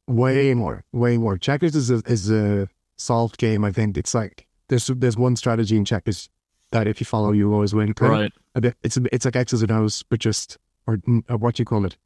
[0.08, 1.38] Way more, way more.
[1.38, 3.66] Checkers is a, is a solved game.
[3.66, 6.30] I think it's like there's there's one strategy in checkers
[6.72, 7.94] that if you follow, you always win.
[8.00, 8.32] Right.
[8.54, 10.58] A bit, it's it's like X's and O's, but just
[10.88, 11.98] or, or what do you call it?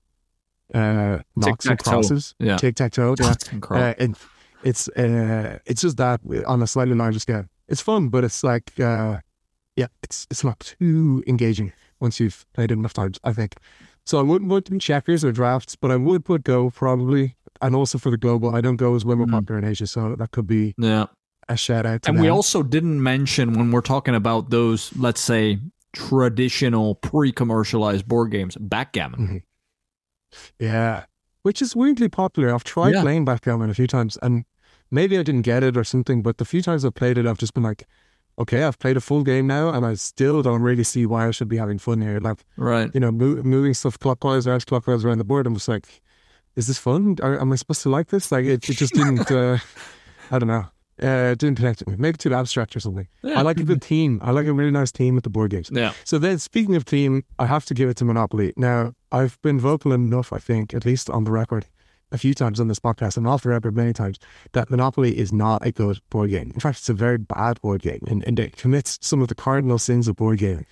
[0.74, 2.36] Uh, noughts and crosses.
[2.40, 2.58] Yeah.
[2.58, 3.16] Tic tac toe.
[3.20, 3.36] Yeah.
[3.70, 4.18] Uh, and
[4.64, 7.46] it's uh, it's just that on a slightly larger scale.
[7.68, 9.20] It's fun, but it's like uh,
[9.76, 13.20] yeah, it's it's not too engaging once you've played it enough times.
[13.24, 13.56] I think.
[14.06, 17.76] So I wouldn't put in checkers or drafts, but I would put Go probably, and
[17.76, 18.56] also for the global.
[18.56, 19.32] I don't Go as way more Mm.
[19.32, 21.06] popular in Asia, so that could be yeah.
[21.48, 22.02] a shout out.
[22.04, 25.60] To And we also didn't mention when we're talking about those, let's say,
[25.94, 29.44] traditional pre-commercialized board games, backgammon.
[30.60, 31.06] Yeah,
[31.44, 32.54] which is weirdly popular.
[32.54, 33.02] I've tried Yeah.
[33.02, 34.46] playing backgammon a few times, and
[34.92, 36.22] maybe I didn't get it or something.
[36.22, 37.86] But the few times I've played it, I've just been like,
[38.38, 41.32] okay, I've played a full game now, and I still don't really see why I
[41.32, 42.20] should be having fun here.
[42.20, 42.90] Like, Right.
[42.94, 45.46] you know, mo- moving stuff clockwise or anti-clockwise around the board.
[45.46, 46.02] I'm just like,
[46.56, 47.18] is this fun?
[47.22, 48.32] Are, am I supposed to like this?
[48.32, 49.30] Like, it, it just didn't.
[49.32, 49.58] uh,
[50.32, 50.66] I don't know.
[51.02, 51.96] Uh, it didn't connect with me.
[51.98, 53.08] Maybe too abstract or something.
[53.24, 53.40] Yeah.
[53.40, 54.20] I like a good team.
[54.22, 55.70] I like a really nice team with the board games.
[55.72, 55.94] Yeah.
[56.04, 58.54] So then, speaking of team, I have to give it to Monopoly.
[58.58, 61.66] Now, I've been vocal enough, I think, at least on the record,
[62.12, 64.20] a few times on this podcast, and off the record many times,
[64.54, 66.52] that Monopoly is not a good board game.
[66.54, 69.36] In fact, it's a very bad board game, and, and it commits some of the
[69.36, 70.66] cardinal sins of board gaming.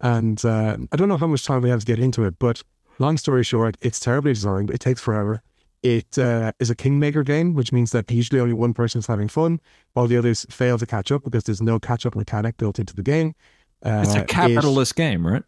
[0.00, 2.62] And uh, I don't know how much time we have to get into it, but
[2.98, 4.70] long story short, it's terribly designed.
[4.70, 5.42] It takes forever.
[5.82, 9.28] It uh, is a kingmaker game, which means that usually only one person is having
[9.28, 9.60] fun,
[9.92, 12.94] while the others fail to catch up because there's no catch up mechanic built into
[12.94, 13.34] the game.
[13.84, 15.42] Uh, It's a it- capitalist game, right?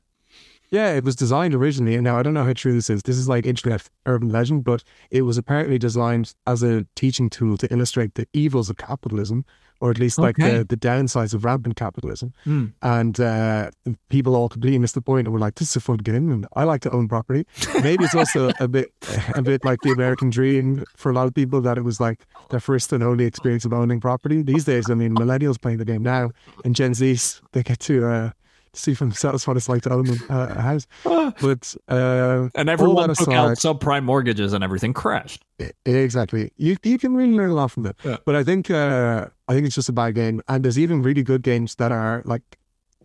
[0.70, 3.02] Yeah, it was designed originally, and now I don't know how true this is.
[3.02, 7.56] This is like internet urban legend, but it was apparently designed as a teaching tool
[7.58, 9.44] to illustrate the evils of capitalism,
[9.80, 10.58] or at least like Okay.
[10.58, 12.32] the, the downsides of rampant capitalism.
[12.44, 12.66] Hmm.
[12.82, 13.70] And uh,
[14.08, 16.46] people all completely missed the point and were like, "This is a fun game, and
[16.56, 17.46] I like to own property."
[17.82, 18.90] Maybe it's also a bit,
[19.34, 22.26] a bit like the American dream for a lot of people that it was like
[22.50, 24.42] their first and only experience of owning property.
[24.42, 26.30] These days, I mean, millennials playing the game now,
[26.64, 28.06] and Gen Zs they get to.
[28.06, 28.30] Uh,
[28.76, 33.28] See for themselves what it's like to own a, house, but uh, And everyone took
[33.28, 35.44] out subprime mortgages and everything crashed.
[35.86, 36.52] Exactly.
[36.56, 37.96] You you can really learn a lot from that.
[38.04, 38.18] Yeah.
[38.24, 40.42] But I think uh, I think it's just a bad game.
[40.48, 42.42] And there's even really good games that are like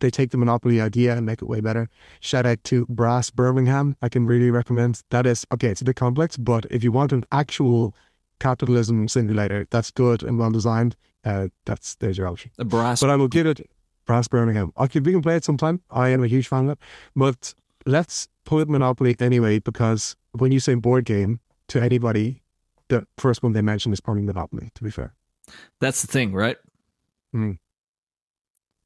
[0.01, 1.88] they take the Monopoly idea and make it way better.
[2.19, 3.95] Shout out to Brass Birmingham.
[4.01, 5.01] I can really recommend.
[5.09, 5.69] That is okay.
[5.69, 7.95] It's a bit complex, but if you want an actual
[8.39, 12.51] capitalism simulator that's good and well designed, uh, that's there's your option.
[12.57, 12.99] The brass.
[12.99, 13.69] But I will give it
[14.12, 14.74] Brass Birmingham.
[14.76, 15.80] I could we can play it sometime.
[15.89, 16.80] I am a huge fan of it.
[17.16, 17.53] But
[17.86, 21.39] let's put Monopoly anyway, because when you say board game
[21.70, 22.41] to anybody,
[22.89, 25.14] the first one they mention is probably Monopoly, to be fair.
[25.80, 26.57] That's the thing, right?
[27.32, 27.53] Hmm.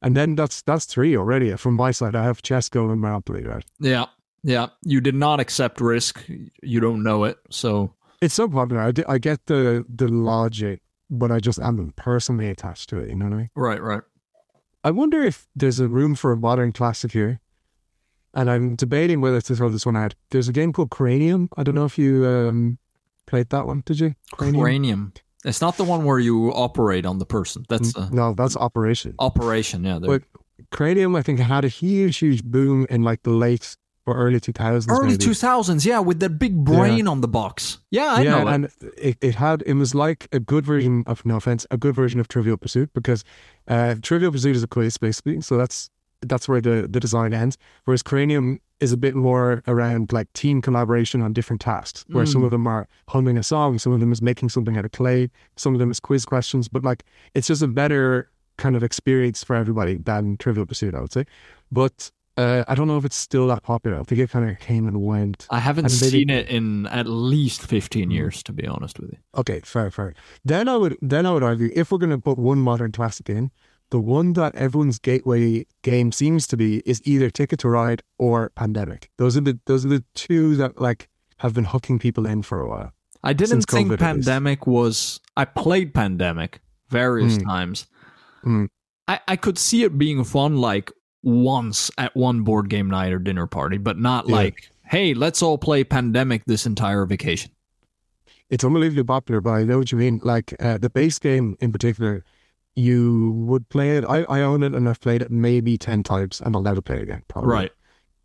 [0.03, 1.55] And then that's that's three already.
[1.55, 3.65] From my side, I have chess, Go, and Monopoly, right?
[3.79, 4.05] Yeah.
[4.43, 4.67] Yeah.
[4.83, 6.23] You did not accept risk.
[6.61, 7.39] You don't know it.
[7.49, 8.83] So It's so popular.
[8.83, 13.09] I, I get the the logic, but I just am personally attached to it.
[13.09, 13.49] You know what I mean?
[13.55, 14.03] right, right.
[14.85, 17.39] I wonder if there's a room for a modern classic here.
[18.35, 20.13] And I'm debating whether to throw this one out.
[20.29, 21.49] There's a game called Cranium.
[21.57, 22.77] I don't know if you um,
[23.25, 24.13] played that one, did you?
[24.31, 25.13] Cranium.
[25.43, 27.65] It's not the one where you operate on the person.
[27.67, 29.15] That's uh, No, that's Operation.
[29.17, 29.83] operation.
[29.85, 29.97] Yeah.
[29.99, 30.21] But
[30.71, 33.75] Cranium, I think, had a huge, huge boom in like the late
[34.05, 34.89] or early 2000s.
[34.89, 35.17] Early maybe.
[35.17, 37.79] two thousands, yeah, with that big brain on the box.
[37.91, 38.53] Yeah, I yeah, know it.
[38.53, 41.95] and it, it had it was like a good version of no offense, a good
[41.95, 43.23] version of Trivial Pursuit because
[43.67, 45.89] uh, Trivial Pursuit is a quiz basically, so that's
[46.21, 47.57] that's where the the design ends.
[47.85, 52.41] Whereas Cranium is a bit more around like team collaboration on different tasks, where some
[52.41, 52.45] Mm.
[52.45, 55.29] of them are humming a song, some of them is making something out of clay,
[55.55, 57.03] some of them is quiz questions, but like
[57.33, 61.25] it's just a better kind of experience for everybody than Trivial Pursuit, I would say.
[61.71, 63.99] But uh, I don't know if it's still that popular.
[63.99, 65.47] I think it kind of came and went.
[65.49, 69.11] I haven't and maybe- seen it in at least fifteen years, to be honest with
[69.11, 69.17] you.
[69.37, 70.13] Okay, fair, fair.
[70.43, 73.29] Then I would then I would argue if we're going to put one modern classic
[73.29, 73.51] in,
[73.91, 78.49] the one that everyone's gateway game seems to be is either Ticket to Ride or
[78.55, 79.09] Pandemic.
[79.17, 81.07] Those are the those are the two that like
[81.37, 82.91] have been hooking people in for a while.
[83.23, 85.19] I didn't think COVID, pandemic was.
[85.37, 87.43] I played pandemic various Mm.
[87.45, 87.87] times.
[88.45, 88.67] Mm.
[89.07, 90.91] I I could see it being fun like
[91.25, 94.35] once at one board game night or dinner party, but not Yeah.
[94.35, 97.51] like, hey, let's all play pandemic this entire vacation.
[98.49, 100.21] it's unbelievably popular, but I know what you mean.
[100.23, 102.23] Like uh, the base game in particular,
[102.75, 104.05] you would play it.
[104.07, 106.97] I, I own it and I've played it maybe 10 times and I'll never play
[106.97, 107.49] it again, probably.
[107.51, 107.71] Right.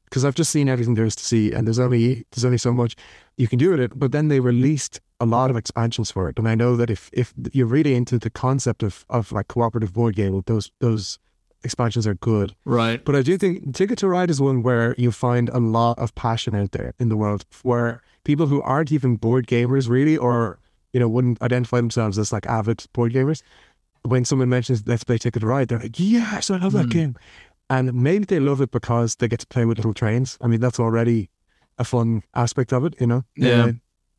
[0.04, 2.72] Because I've just seen everything there is to see and there's only there's only so
[2.72, 2.96] much
[3.38, 3.98] you can do with it.
[3.98, 6.38] But then they released a lot of expansions for it.
[6.38, 9.92] And I know that if, if you're really into the concept of, of like cooperative
[9.94, 11.18] board game, those those
[11.62, 12.54] expansions are good.
[12.64, 13.04] Right.
[13.04, 16.14] But I do think Ticket to Ride is one where you find a lot of
[16.14, 20.58] passion out there in the world where people who aren't even board gamers really or,
[20.92, 23.42] you know, wouldn't identify themselves as like avid board gamers,
[24.02, 26.90] when someone mentions let's play Ticket to Ride, they're like, Yes, I love that Mm.
[26.92, 27.16] game.
[27.68, 30.38] And maybe they love it because they get to play with little trains.
[30.40, 31.28] I mean, that's already
[31.78, 33.24] a fun aspect of it, you know?
[33.36, 33.64] Yeah.
[33.64, 33.72] Uh,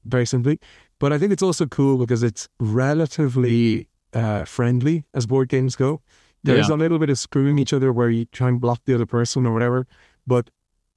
[0.05, 0.59] very simply.
[0.99, 6.01] But I think it's also cool because it's relatively uh, friendly as board games go.
[6.43, 6.75] There's Yeah.
[6.75, 9.45] a little bit of screwing each other where you try and block the other person
[9.45, 9.85] or whatever,
[10.25, 10.49] but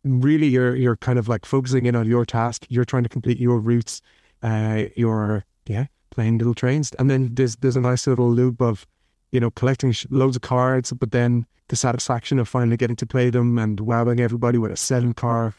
[0.04, 2.66] really you're you're kind of like focusing in on your task.
[2.68, 4.00] You're trying to complete your routes.
[4.42, 8.86] Uh, you're yeah playing little trains, and then there's there's a nice little loop of
[9.32, 13.06] you know collecting sh- loads of cards, but then the satisfaction of finally getting to
[13.06, 15.54] play them and wowing everybody with a seven car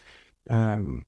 [0.50, 1.04] um,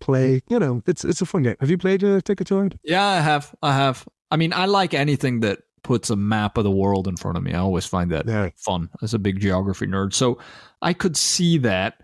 [0.00, 0.42] play.
[0.48, 1.56] You know, it's it's a fun game.
[1.60, 2.78] Have you played uh, Ticket to Ride?
[2.82, 3.54] Yeah, I have.
[3.62, 4.06] I have.
[4.30, 7.42] I mean, I like anything that puts a map of the world in front of
[7.42, 7.52] me.
[7.52, 8.50] I always find that Yeah.
[8.56, 10.12] fun as a big geography nerd.
[10.14, 10.38] So
[10.80, 11.94] I could see that.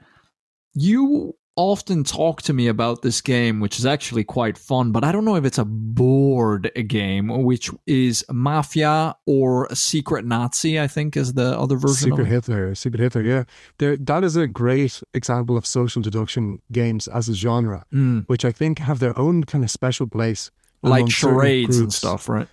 [0.75, 5.11] You often talk to me about this game, which is actually quite fun, but I
[5.11, 11.17] don't know if it's a board game, which is Mafia or Secret Nazi, I think
[11.17, 12.29] is the other version Secret.
[12.29, 13.45] Hitler, Secret Hitler, yeah.
[13.79, 18.45] There, that is a great example of social deduction games as a genre, Mm, which
[18.45, 20.53] I think have their own kind of special place.
[20.85, 22.47] like charades and stuff, right?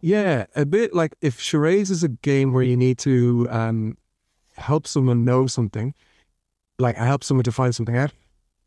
[0.00, 3.96] Yeah, a bit like if charades is a game where you need to um,
[4.56, 5.94] help someone know something,
[6.78, 8.12] like help someone to find something out.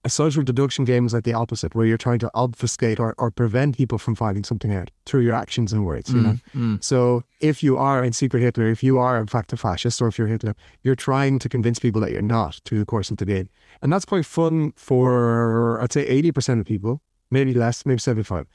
[0.04, 3.30] A social deduction game is like the opposite, where you're trying to obfuscate or, or
[3.30, 6.12] prevent people from finding something out through your actions and words.
[6.12, 6.84] You know, Mm, mm.
[6.84, 10.08] so if you are in secret Hitler, if you are in fact a fascist, or
[10.08, 13.18] if you're Hitler, you're trying to convince people that you're not through the course of
[13.18, 13.48] the game,
[13.84, 18.48] and that's quite fun for I'd say eighty percent of people, maybe less, maybe seventy-five.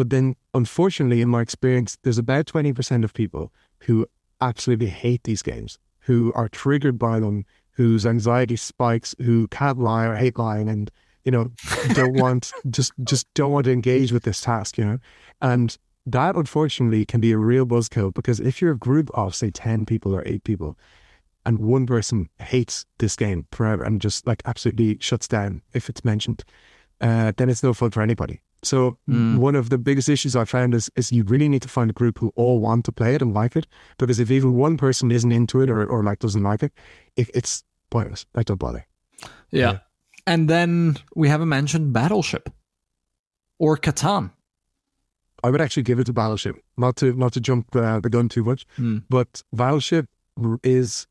[0.00, 4.06] But then, unfortunately, in my experience, there's about twenty percent of people who
[4.40, 10.06] absolutely hate these games, who are triggered by them, whose anxiety spikes, who can't lie
[10.06, 10.90] or hate lying, and
[11.24, 11.50] you know
[11.92, 14.98] don't want just just don't want to engage with this task, you know,
[15.42, 15.76] and
[16.06, 19.84] that unfortunately can be a real buzzkill because if you're a group of say 10
[19.84, 20.78] people or 8 people
[21.44, 26.06] and one person hates this game forever and just like absolutely shuts down if it's
[26.06, 26.42] mentioned
[27.02, 29.38] uh, then it's no fun for anybody so Mm.
[29.38, 31.94] one of the biggest issues i found is is you really need to find a
[31.94, 33.66] group who all want to play it and like it
[33.98, 36.72] because if even one person isn't into it or, or like doesn't like it,
[37.16, 38.86] it it's pointless like don't bother
[39.50, 39.72] Yeah.
[39.72, 39.78] Yeah.
[40.26, 42.50] And then we haven't mentioned Battleship
[43.58, 44.30] or Catan.
[45.42, 48.28] I would actually give it to Battleship, not to not to jump uh, the gun
[48.28, 48.98] too much, Hmm.
[49.08, 50.06] but Battleship
[50.62, 51.06] is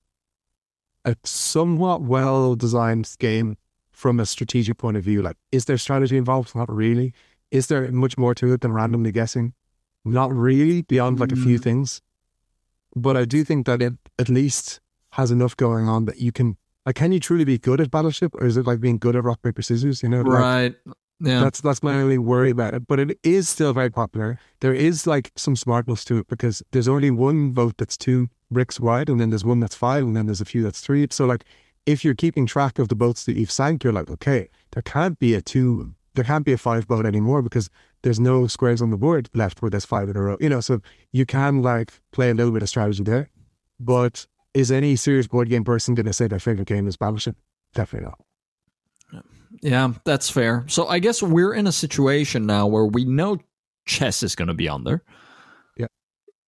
[1.05, 3.57] a somewhat well designed game
[3.91, 5.21] from a strategic point of view.
[5.23, 6.55] Like, is there strategy involved?
[6.55, 7.13] Not really.
[7.51, 9.53] Is there much more to it than randomly guessing?
[10.05, 11.63] Not really, beyond like a few Mm.
[11.63, 12.01] things.
[12.95, 14.79] But I do think that it at least
[15.13, 16.57] has enough going on that you can.
[16.85, 19.23] Like, can you truly be good at Battleship, or is it like being good at
[19.23, 20.01] rock paper scissors?
[20.01, 20.75] You know, like, Right.
[21.21, 21.41] Yeah.
[21.41, 22.87] that's that's my only worry about it.
[22.87, 24.39] But it is still very popular.
[24.61, 28.79] There is like some smartness to it because there's only one vote that's two bricks
[28.79, 31.05] wide, and then there's one that's five, and then there's a few that's three.
[31.11, 31.43] So like,
[31.85, 35.19] if you're keeping track of the votes that you've sank, you're like, okay, there can't
[35.19, 37.70] be a two, there can't be a five vote anymore because
[38.01, 40.38] there's no squares on the board left where there's five in a row.
[40.39, 40.82] You know, so
[41.12, 43.30] you can like play a little bit of strategy there.
[43.80, 47.36] But is any serious board game person going to say their favorite game is Battleship?
[47.74, 48.20] Definitely not.
[49.62, 50.66] Yeah, that's fair.
[50.68, 53.39] So I guess we're in a situation now where we know
[53.86, 55.03] chess is going to be on there.
[55.76, 55.88] Yeah.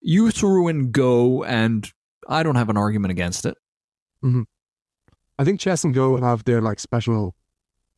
[0.01, 1.91] You threw in Go, and
[2.29, 3.57] I don't have an argument against it.
[4.23, 4.43] Mm-hmm.
[5.39, 7.35] I think chess and Go have their like special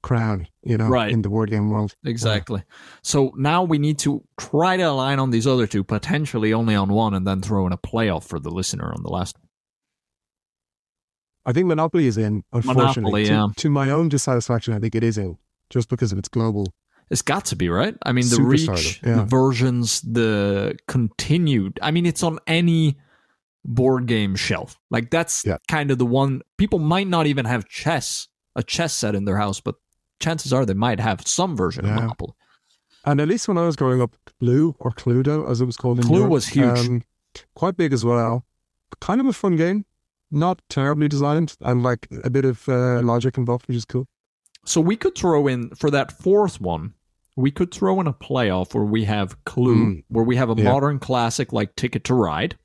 [0.03, 1.11] crown, you know, Right.
[1.11, 1.95] in the board game world.
[2.05, 2.61] Exactly.
[3.01, 6.89] So now we need to try to align on these other two, potentially only on
[6.93, 9.35] one, and then throw in a playoff for the listener on the last.
[11.45, 13.23] I think Monopoly is in, unfortunately.
[13.23, 13.47] Monopoly, to, yeah.
[13.57, 15.37] to my own dissatisfaction, I think it is in,
[15.69, 16.67] just because of its global.
[17.09, 17.95] It's got to be right.
[18.03, 21.79] I mean, the Super reach, stardom, the versions, the continued.
[21.81, 22.97] I mean, it's on any
[23.65, 24.79] board game shelf.
[24.89, 25.57] Like that's Yeah.
[25.67, 29.37] kind of the one people might not even have chess, a chess set in their
[29.37, 29.75] house, but
[30.19, 31.91] chances are they might have some version Yeah.
[31.95, 32.33] of Monopoly.
[33.05, 35.99] And at least when I was growing up, Clue or Cluedo, as it was called
[35.99, 36.79] in Clue Europe, was huge.
[36.79, 37.01] um,
[37.55, 38.45] quite big as well.
[39.01, 39.85] Kind of a fun game,
[40.31, 44.07] not terribly designed, and like a bit of uh, logic involved, which is cool.
[44.65, 46.93] So we could throw in for that fourth one.
[47.35, 50.03] we could throw in a playoff where we have Clue, Mm.
[50.07, 50.65] where we have a Yeah.
[50.71, 52.59] modern classic like Ticket to Ride.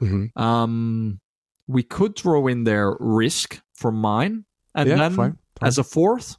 [0.00, 1.18] hmm Um,
[1.66, 5.66] we could throw in there Risk for mine, and Yeah, then fine, fine.
[5.66, 6.36] as a fourth,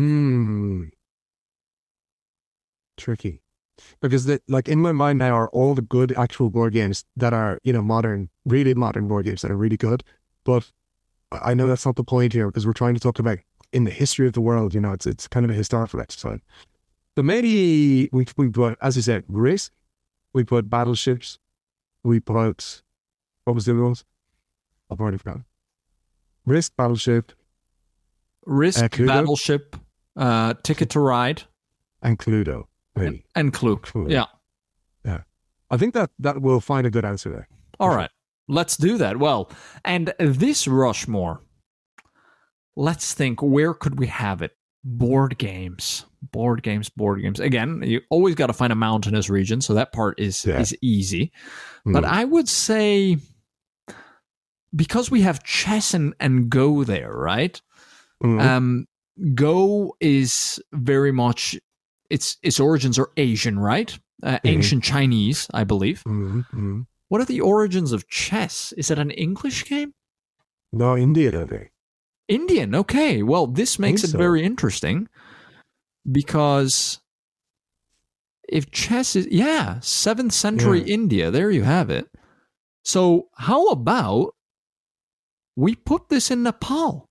[0.00, 0.84] Hmm.
[2.96, 3.42] Tricky.
[4.00, 7.34] Because the, like in my mind now are all the good actual board games that
[7.34, 10.02] are, you know, modern, really modern board games that are really good.
[10.44, 10.70] But
[11.32, 13.40] I know that's not the point here because we're trying to talk about
[13.72, 16.40] in the history of the world, you know, it's it's kind of a historical exercise.
[17.14, 19.70] So maybe we we put, as you said, risk,
[20.32, 21.38] we put battleships,
[22.02, 22.82] we put
[23.44, 24.04] what was the other ones?
[24.90, 25.44] I've already forgotten.
[26.46, 27.32] Risk, battleship,
[28.46, 29.76] Risk, Uh, Battleship,
[30.20, 31.42] uh, Ticket to Ride,
[32.02, 32.66] and Cluedo.
[32.94, 33.24] Maybe.
[33.34, 33.78] and Clue.
[33.78, 34.10] Cluedo.
[34.10, 34.26] Yeah.
[35.72, 37.48] I think that that will find a good answer there.
[37.78, 38.10] All right.
[38.48, 39.18] Let's do that.
[39.18, 39.50] Well,
[39.84, 41.42] and this Rushmore,
[42.74, 44.56] let's think where could we have it?
[44.82, 46.06] Board games.
[46.32, 47.38] Board games, board games.
[47.38, 50.58] Again, you always got to find a mountainous region, so that part is Yeah.
[50.58, 51.30] is easy.
[51.84, 52.08] But Mm.
[52.08, 53.18] I would say
[54.74, 57.60] because we have chess and, and go there, right?
[58.22, 58.40] Mhm.
[58.40, 58.86] Um
[59.34, 61.58] Go is very much
[62.08, 63.98] its its origins are Asian, right?
[64.22, 66.02] Uh, Ancient Chinese, I believe.
[66.04, 66.86] Mhm, mhm.
[67.08, 68.72] What are the origins of chess?
[68.76, 69.94] Is it an English game?
[70.72, 71.72] No, India, I think.
[72.28, 72.74] Indian.
[72.74, 73.22] Okay.
[73.22, 74.18] Well, this makes it so.
[74.18, 75.08] very interesting
[76.10, 77.00] because
[78.48, 80.94] if chess is yeah, 7th century Yeah.
[80.94, 82.08] India, there you have it.
[82.84, 84.34] So, how about
[85.56, 87.09] we put this in Nepal?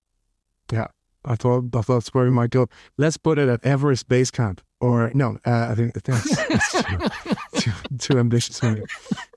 [1.24, 2.66] I thought I thought that's where we might go.
[2.96, 4.60] Let's put it at Everest Base Camp.
[4.80, 8.82] Or no, uh, I think that's, that's too, too, too ambitious for me.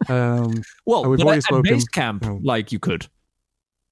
[0.08, 2.40] Um, Well, we've but already at, at spoken- base camp, Oh.
[2.42, 3.08] like you could.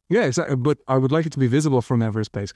[0.09, 0.55] yeah, exactly.
[0.55, 2.53] But I would like it to be visible from Everest Base.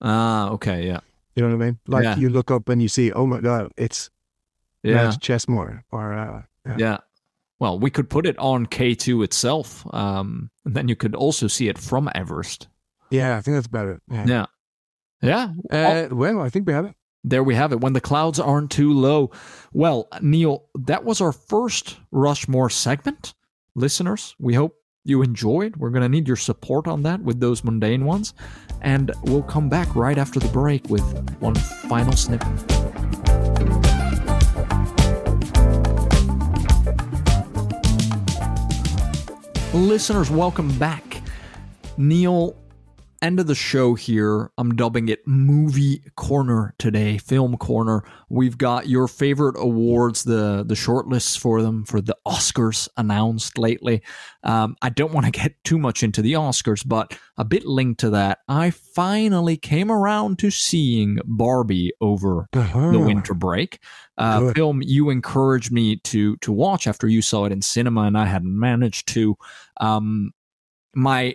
[0.00, 1.00] Ah, okay, yeah,
[1.34, 1.78] You know what I mean?
[1.88, 2.16] Like Yeah.
[2.16, 4.08] you look up and you see, oh my god, it's
[4.84, 5.82] yeah, Mount Chessmore.
[5.90, 6.76] Or uh, yeah.
[6.78, 6.96] yeah.
[7.58, 11.48] Well, we could put it on K two itself, um, and then you could also
[11.48, 12.68] see it from Everest.
[13.10, 14.00] yeah, I think that's better.
[14.08, 14.24] Yeah.
[14.28, 14.46] Yeah,
[15.20, 15.52] yeah.
[15.70, 16.94] Uh, well, I think we have it.
[17.24, 17.80] There we have it.
[17.80, 19.30] When the clouds aren't too low.
[19.72, 23.34] Well, Neil, that was our first Rushmore segment.
[23.74, 25.76] Listeners, we hope you enjoyed.
[25.76, 28.34] We're going to need your support on that with those mundane ones.
[28.82, 31.02] And we'll come back right after the break with
[31.40, 32.48] one final snippet.
[39.74, 41.22] Listeners, welcome back.
[41.96, 42.56] Neil,
[43.20, 44.50] end of the show here.
[44.58, 48.04] I'm dubbing it Movie Corner today, Film Corner.
[48.28, 54.02] We've got your favorite awards, the the shortlists for them for the Oscars announced lately.
[54.44, 58.00] Um, I don't want to get too much into the Oscars, but a bit linked
[58.00, 58.38] to that.
[58.48, 62.92] I finally came around to seeing Barbie over Uh-huh.
[62.92, 63.80] the winter break.
[64.16, 68.16] Uh, film you encouraged me to to watch after you saw it in cinema, and
[68.18, 69.36] I hadn't managed to.
[69.80, 70.32] Um,
[70.94, 71.34] my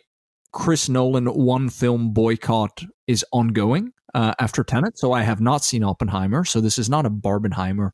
[0.54, 5.84] Chris Nolan one film boycott is ongoing uh, after Tenet, so I have not seen
[5.84, 6.46] Oppenheimer.
[6.46, 7.92] So this is not a Barbenheimer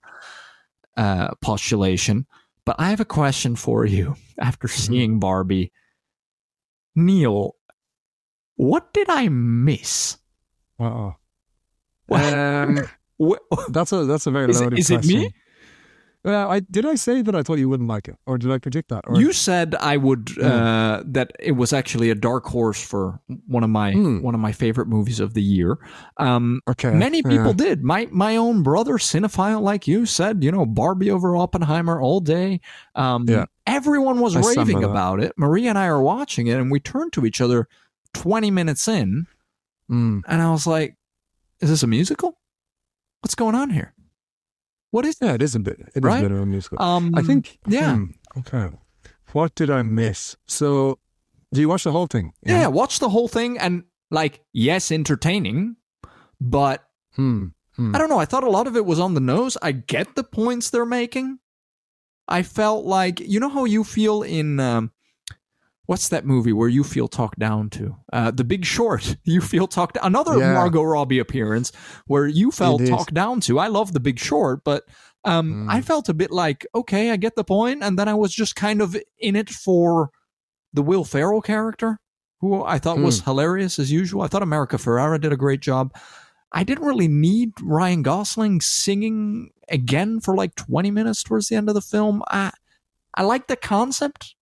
[0.98, 2.28] uh, postulation.
[2.66, 5.72] But I have a question for you after seeing Barbie.
[6.96, 7.56] Neil,
[8.58, 10.18] what did I miss?
[10.80, 11.16] Uh-oh.
[12.12, 12.80] Um,
[13.70, 15.34] that's a that's a very Is it- loaded is it me?
[16.24, 18.58] Well, I did I say that I thought you wouldn't like it, or did I
[18.58, 19.06] predict that?
[19.08, 23.64] Or, You said I would uh, that it was actually a dark horse for one
[23.64, 24.22] of my Hmm.
[24.22, 25.78] one of my favorite movies of the year.
[26.18, 27.30] Um, okay, many yeah.
[27.30, 27.84] people did.
[27.86, 32.60] My my own brother, cinephile like you, said you know Barbie over Oppenheimer all day.
[32.96, 33.46] Um, Yeah.
[33.66, 35.32] everyone was I raving about it.
[35.38, 37.70] Maria and I are watching it, and we turned to each other
[38.14, 39.26] twenty minutes in,
[39.90, 40.22] Mm.
[40.28, 40.98] and I was like,
[41.62, 42.38] "Is this a musical?
[43.22, 43.94] What's going on here?
[44.92, 45.80] What is?" Yeah, it is a bit.
[45.80, 46.20] It is Right?
[46.20, 46.82] a bit of a musical.
[46.82, 47.60] Um, I think.
[47.68, 47.96] yeah.
[47.96, 48.06] hmm,
[48.40, 48.70] okay.
[49.34, 50.36] What did I miss?
[50.48, 50.98] So,
[51.54, 52.34] do you watch the whole thing?
[52.44, 55.76] yeah, watch the whole thing, and like, yes, entertaining,
[56.42, 56.84] but
[57.16, 57.48] Hmm.
[57.76, 57.94] hmm.
[57.96, 58.20] I don't know.
[58.20, 59.58] I thought a lot of it was on the nose.
[59.62, 61.40] I get the points they're making.
[62.28, 64.92] I felt like you know how you feel in um,
[65.90, 67.96] what's that movie where you feel talked down to?
[68.14, 69.16] Uh, the Big Short.
[69.24, 69.98] You feel talked.
[70.04, 70.54] Another Yeah.
[70.54, 71.72] Margot Robbie appearance
[72.06, 73.58] where you felt talked down to.
[73.58, 74.84] I love The Big Short, but
[75.26, 75.74] um, Mm.
[75.74, 78.56] I felt a bit like okay, I get the point, and then I was just
[78.56, 80.12] kind of in it for
[80.72, 82.00] the Will Ferrell character,
[82.40, 84.22] who I thought was hilarious as usual.
[84.22, 85.92] I thought America Ferrera did a great job.
[86.52, 91.68] I didn't really need Ryan Gosling singing again for like 20 minutes towards the end
[91.68, 92.22] of the film.
[92.30, 92.52] I
[93.16, 94.36] I like the concept.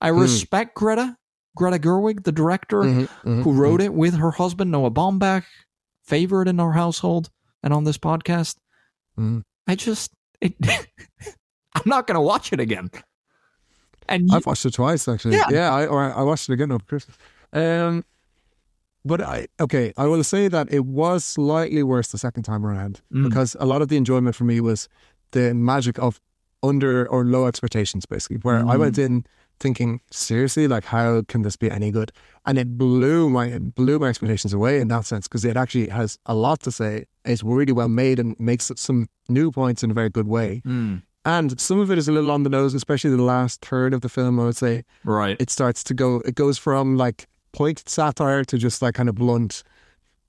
[0.00, 0.20] I Hmm.
[0.20, 1.16] respect Greta,
[1.56, 5.44] Greta Gerwig, the director Mhm, mhm, who wrote it with her husband Noah Baumbach,
[6.02, 7.30] favorite in our household.
[7.62, 8.56] and on this podcast,
[9.18, 9.42] Mm.
[9.66, 10.54] I just it,
[11.74, 12.88] I'm not gonna watch it again.
[14.08, 15.36] And you, I've watched it twice actually.
[15.36, 15.44] Yeah.
[15.50, 17.16] Yeah, I or I watched it again over Christmas.
[17.52, 18.04] Um,
[19.04, 23.02] but I okay, I will say that it was slightly worse the second time around
[23.12, 23.28] Mm.
[23.28, 24.88] because a lot of the enjoyment for me was
[25.32, 26.18] the magic of
[26.62, 28.38] under or low expectations, basically.
[28.38, 28.80] Where I Mm.
[28.80, 29.26] went in
[29.60, 32.10] thinking seriously, like how can this be any good?
[32.46, 35.88] And it blew my it blew my expectations away in that sense because it actually
[35.88, 37.04] has a lot to say.
[37.24, 40.62] It's really well made and makes some new points in a very good way.
[40.66, 43.92] Mm, And some of it is a little on the nose, especially the last third
[43.94, 44.40] of the film.
[44.40, 45.36] I would say right.
[45.38, 46.22] it starts to go.
[46.24, 49.62] It goes from like pointed satire to just like kind of blunt,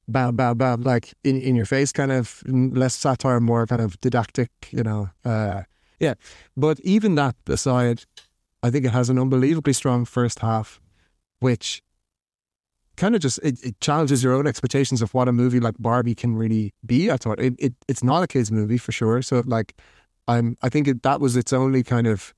[0.07, 3.99] bam, bam, bam, like in in your face, kind of less satire, more kind of
[4.01, 4.49] didactic.
[4.71, 5.61] You know, uh,
[5.99, 6.15] yeah.
[6.57, 8.03] But even that aside,
[8.63, 10.79] I think it has an unbelievably strong first half,
[11.39, 11.81] which
[12.97, 16.15] kind of just it, it challenges your own expectations of what a movie like Barbie
[16.15, 17.09] can really be.
[17.09, 19.21] I thought it, it it's not a kids movie for sure.
[19.21, 19.75] So like,
[20.27, 22.33] I'm I think it, that was its only kind of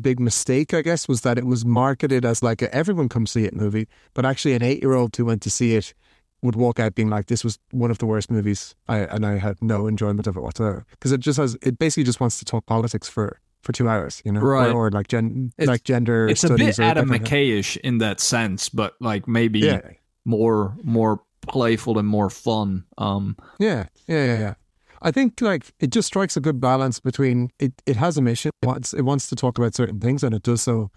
[0.00, 3.44] big mistake, I guess, was that it was marketed as like a everyone come see
[3.44, 5.94] it movie, but actually an eight year old who went to see it
[6.42, 9.38] would walk out being like, this was one of the worst movies, I, and I
[9.38, 12.44] had no enjoyment of it whatsoever because it just has it basically just wants to
[12.44, 14.70] talk politics for for two hours, you know, Right.
[14.70, 16.28] or, or like gen It's- like gender.
[16.28, 19.80] It's a bit studies or that Adam McKay-ish in that sense, but like maybe Yeah,
[20.24, 22.84] more more playful and more fun.
[22.96, 24.54] Um, yeah, yeah, yeah, yeah.
[25.02, 27.72] I think like it just strikes a good balance between it.
[27.86, 28.50] It has a mission.
[28.62, 30.90] It wants, it wants to talk about certain things, and it does so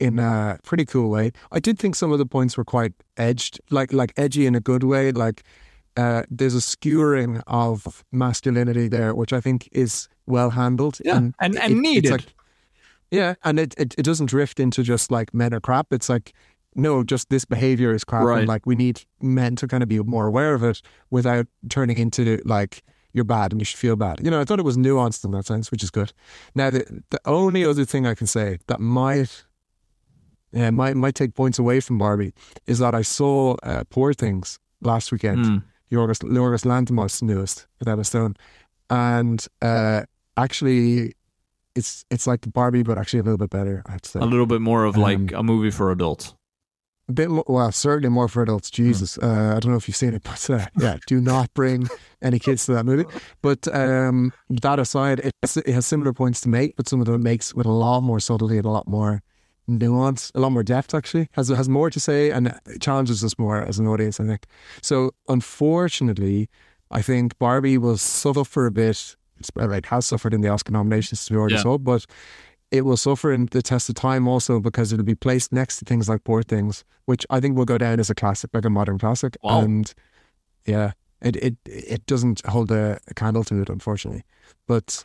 [0.00, 1.30] in a pretty cool way.
[1.52, 4.60] I did think some of the points were quite edged, like like edgy in a
[4.60, 5.12] good way.
[5.12, 5.42] Like
[5.96, 10.98] uh, there's a skewering of masculinity there, which I think is well handled.
[11.04, 12.10] Yeah, and- and it's needed.
[12.10, 12.34] like-
[13.10, 15.92] yeah, and it, it it doesn't drift into just like men are crap.
[15.92, 16.32] It's like
[16.76, 18.38] no, just this behavior is crap, Right.
[18.40, 21.98] and like we need men to kind of be more aware of it without turning
[21.98, 22.82] into like
[23.12, 24.18] you're bad and you should feel bad.
[24.24, 26.12] You know, I thought it was nuanced in that sense, which is good.
[26.56, 29.44] Now, the the only other thing I can say that might
[30.52, 32.32] yeah might might take points away from Barbie
[32.66, 35.44] is that I saw uh, Poor Things last weekend.
[35.44, 35.62] mm,
[35.94, 38.34] Yorgos Yorgos Lanthimos' newest with Emma Stone,
[38.90, 40.02] and uh,
[40.36, 41.14] actually,
[41.74, 43.82] it's it's like Barbie, but actually a little bit better.
[43.86, 46.34] I have to say a little bit more of like Um, a movie for adults.
[47.08, 48.70] a bit more, well, certainly more for adults.
[48.70, 51.88] Jesus, uh, I don't know if you've seen it, but uh, yeah, do not bring
[52.22, 53.04] any kids to that movie.
[53.42, 54.32] But um,
[54.62, 55.32] that aside, it,
[55.66, 58.00] it has similar points to make, but some of them it makes with a lot
[58.02, 59.22] more subtlety and a lot more
[59.66, 60.94] nuance, a lot more depth.
[60.94, 64.20] Actually, has has more to say and challenges us more as an audience.
[64.20, 64.46] I think
[64.82, 65.10] so.
[65.28, 66.48] Unfortunately,
[66.90, 69.16] I think Barbie will suffer for a bit.
[69.38, 71.62] It's, Like has suffered in the Oscar nominations, as we already Yeah.
[71.62, 72.06] saw, but
[72.70, 75.84] it will suffer in the test of time also because it'll be placed next to
[75.84, 78.70] things like Poor Things, which I think will go down as a classic, like a
[78.70, 79.36] modern classic.
[79.42, 79.60] Wow.
[79.60, 79.92] And
[80.66, 84.22] yeah, it it it doesn't hold a, a candle to it, unfortunately.
[84.66, 85.04] But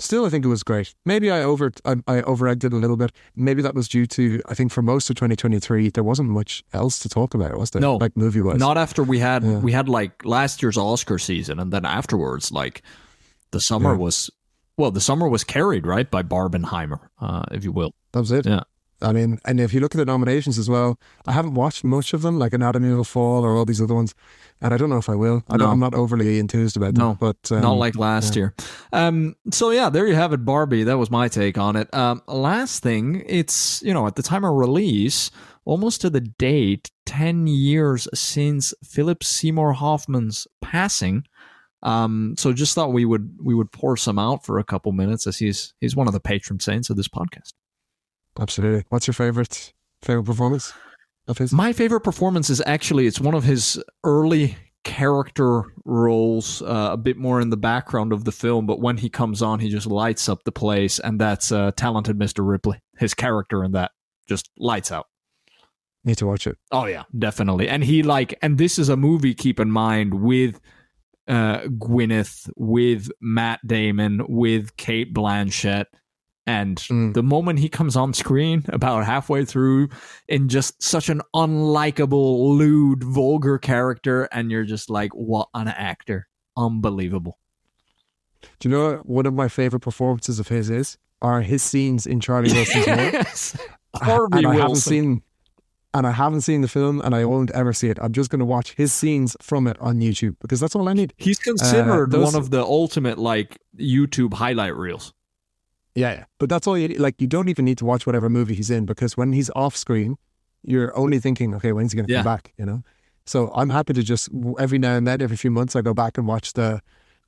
[0.00, 0.94] still, I think it was great.
[1.04, 3.12] Maybe I over I, I over it a little bit.
[3.36, 6.98] Maybe that was due to I think for most of 2023 there wasn't much else
[7.00, 7.80] to talk about, was there?
[7.82, 7.96] No.
[7.96, 8.58] like movie wise.
[8.58, 9.58] Not after we had Yeah.
[9.58, 12.82] we had like last year's Oscar season, and then afterwards, like
[13.52, 13.98] the summer Yeah.
[13.98, 14.30] was
[14.76, 17.92] well, the summer was carried right by Barbenheimer, uh, if you will.
[18.12, 18.46] That was it.
[18.46, 18.62] Yeah.
[19.02, 22.12] I mean, and if you look at the nominations as well, I haven't watched much
[22.12, 24.14] of them, like Anatomy of a Fall or all these other ones,
[24.60, 25.42] and I don't know if I will.
[25.48, 25.70] I No.
[25.70, 27.16] I'm not overly enthused about them, No.
[27.18, 28.54] but um, Not like last year.
[28.92, 30.84] Um, so yeah, there you have it, Barbie.
[30.84, 31.92] That was my take on it.
[31.94, 35.30] Um, last thing, it's you know at the time of release,
[35.64, 41.24] almost to the date, ten years since Philip Seymour Hoffman's passing.
[41.82, 45.26] Um, so just thought we would we would pour some out for a couple minutes
[45.26, 47.54] as he's he's one of the patron saints of this podcast.
[48.38, 48.84] Absolutely.
[48.88, 49.72] What's your favorite
[50.02, 50.72] favorite performance
[51.26, 51.52] of his?
[51.52, 57.16] My favorite performance is actually it's one of his early character roles, uh, a bit
[57.16, 60.28] more in the background of the film, but when he comes on, he just lights
[60.28, 62.46] up the place, and that's uh, talented Mr.
[62.46, 62.80] Ripley.
[62.98, 63.92] His character in that
[64.28, 65.06] just lights out.
[66.04, 66.56] Need to watch it.
[66.72, 67.68] Oh yeah, definitely.
[67.68, 69.34] And he like, and this is a movie.
[69.34, 70.58] Keep in mind with
[71.28, 75.86] uh, Gwyneth, with Matt Damon, with Cate Blanchett,
[76.50, 77.14] and Mm.
[77.14, 79.88] the moment he comes on screen, about halfway through,
[80.28, 86.26] in just such an unlikable, lewd, vulgar character, and you're just like, what an actor!
[86.56, 87.38] Unbelievable.
[88.58, 90.98] Do you know what one of my favorite performances of his is?
[91.22, 92.96] Are his scenes in Charlie Wilson's War.
[92.96, 93.56] yes.
[93.94, 95.22] Harvey and I haven't seen,
[95.92, 97.98] and I haven't seen the film, and I won't ever see it.
[98.00, 100.94] I'm just going to watch his scenes from it on YouTube because that's all I
[100.94, 101.12] need.
[101.18, 105.12] He's considered those- one of the ultimate like YouTube highlight reels.
[105.94, 106.24] Yeah, yeah.
[106.38, 106.88] But that's all you.
[106.88, 109.76] Like, you don't even need to watch whatever movie he's in because when he's off
[109.76, 110.16] screen,
[110.62, 112.18] you're only thinking, okay, when's he going to Yeah.
[112.22, 112.52] come back?
[112.56, 112.82] You know.
[113.26, 114.28] So I'm happy to just
[114.58, 116.80] every now and then, every few months, I go back and watch the.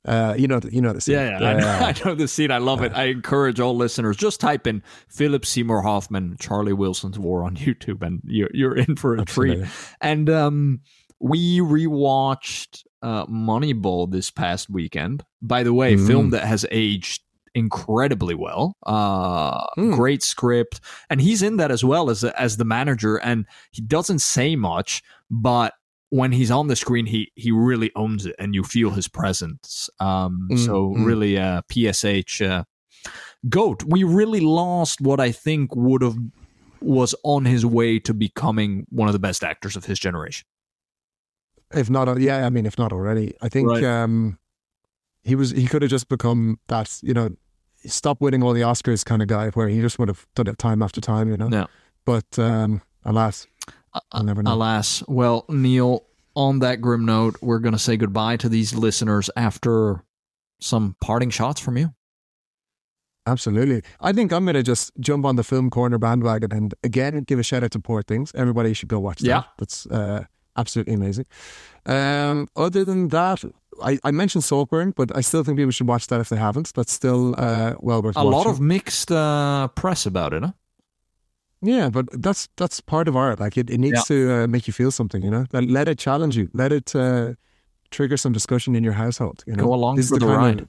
[0.05, 1.15] Uh, you know, the, you know the scene.
[1.15, 2.51] Yeah, yeah, I, know, I know the scene.
[2.51, 2.91] I love it.
[2.93, 8.01] I encourage all listeners just type in Philip Seymour Hoffman, Charlie Wilson's War on YouTube,
[8.01, 9.63] and you're you're in for a Absolutely.
[9.63, 9.71] treat.
[10.01, 10.81] And um,
[11.21, 15.23] we rewatched uh, Moneyball this past weekend.
[15.41, 16.05] By the way, mm.
[16.05, 17.21] film that has aged
[17.55, 18.75] incredibly well.
[18.85, 19.95] Uh, mm.
[19.95, 20.79] Great script,
[21.09, 23.17] and he's in that as well as as the manager.
[23.17, 25.73] And he doesn't say much, but
[26.09, 29.89] when he's on the screen, he he really owns it, and you feel his presence.
[29.99, 31.05] Um, mm, so mm.
[31.05, 32.63] really, uh, PSH uh,
[33.49, 33.83] goat.
[33.83, 36.17] We really lost what I think would have
[36.81, 40.45] was on his way to becoming one of the best actors of his generation.
[41.73, 43.83] If not, yeah, I mean, if not already, I think right.
[43.83, 44.37] um,
[45.23, 45.51] he was.
[45.51, 46.99] He could have just become that.
[47.01, 47.35] You know,
[47.85, 50.57] stop winning all the Oscars kind of guy, where he just would have done it
[50.57, 51.29] time after time.
[51.29, 51.49] You know.
[51.51, 51.65] Yeah.
[52.05, 53.47] But um, alas,
[54.11, 54.53] I'll never know.
[54.53, 55.03] Alas.
[55.07, 56.05] Well, Neil,
[56.35, 60.03] on that grim note, we're going to say goodbye to these listeners after
[60.59, 61.93] some parting shots from you.
[63.25, 63.83] Absolutely.
[64.01, 67.39] I think I'm going to just jump on the film corner bandwagon and again give
[67.39, 68.33] a shout out to Poor Things.
[68.35, 69.27] Everybody should go watch that.
[69.27, 69.43] Yeah.
[69.57, 70.25] That's uh,
[70.57, 71.25] absolutely amazing.
[71.85, 73.43] Um, other than that,
[73.83, 76.73] I, I mentioned Saltburn, but I still think people should watch that if they haven't.
[76.73, 78.31] That's still uh, well worth a watching.
[78.31, 80.53] lot of mixed uh, press about it, huh?
[81.61, 83.39] Yeah, but that's that's part of art.
[83.39, 84.15] Like it, it needs yeah.
[84.15, 85.45] to uh, make you feel something, you know.
[85.53, 86.49] Let it challenge you.
[86.53, 87.33] Let it uh,
[87.89, 89.43] trigger some discussion in your household.
[89.47, 90.61] You know, go along this for the, the ride.
[90.61, 90.67] Of,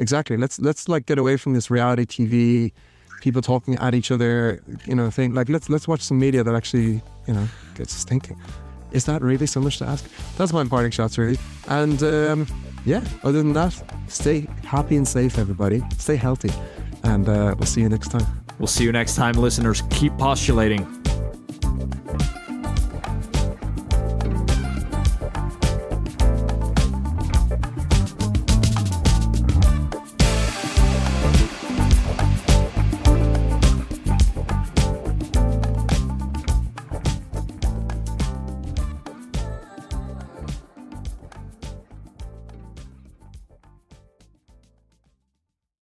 [0.00, 0.36] exactly.
[0.36, 2.72] Let's let's like get away from this reality TV,
[3.20, 4.60] people talking at each other.
[4.84, 5.32] You know, thing.
[5.32, 8.36] Like let's let's watch some media that actually you know gets us thinking.
[8.92, 10.04] Is that really so much to ask?
[10.36, 11.38] That's my parting shots, really.
[11.68, 12.46] And um,
[12.84, 15.82] yeah, other than that, stay happy and safe, everybody.
[15.98, 16.50] Stay healthy,
[17.04, 18.26] and uh, we'll see you next time.
[18.58, 19.82] We'll see you next time, listeners.
[19.90, 20.86] Keep postulating.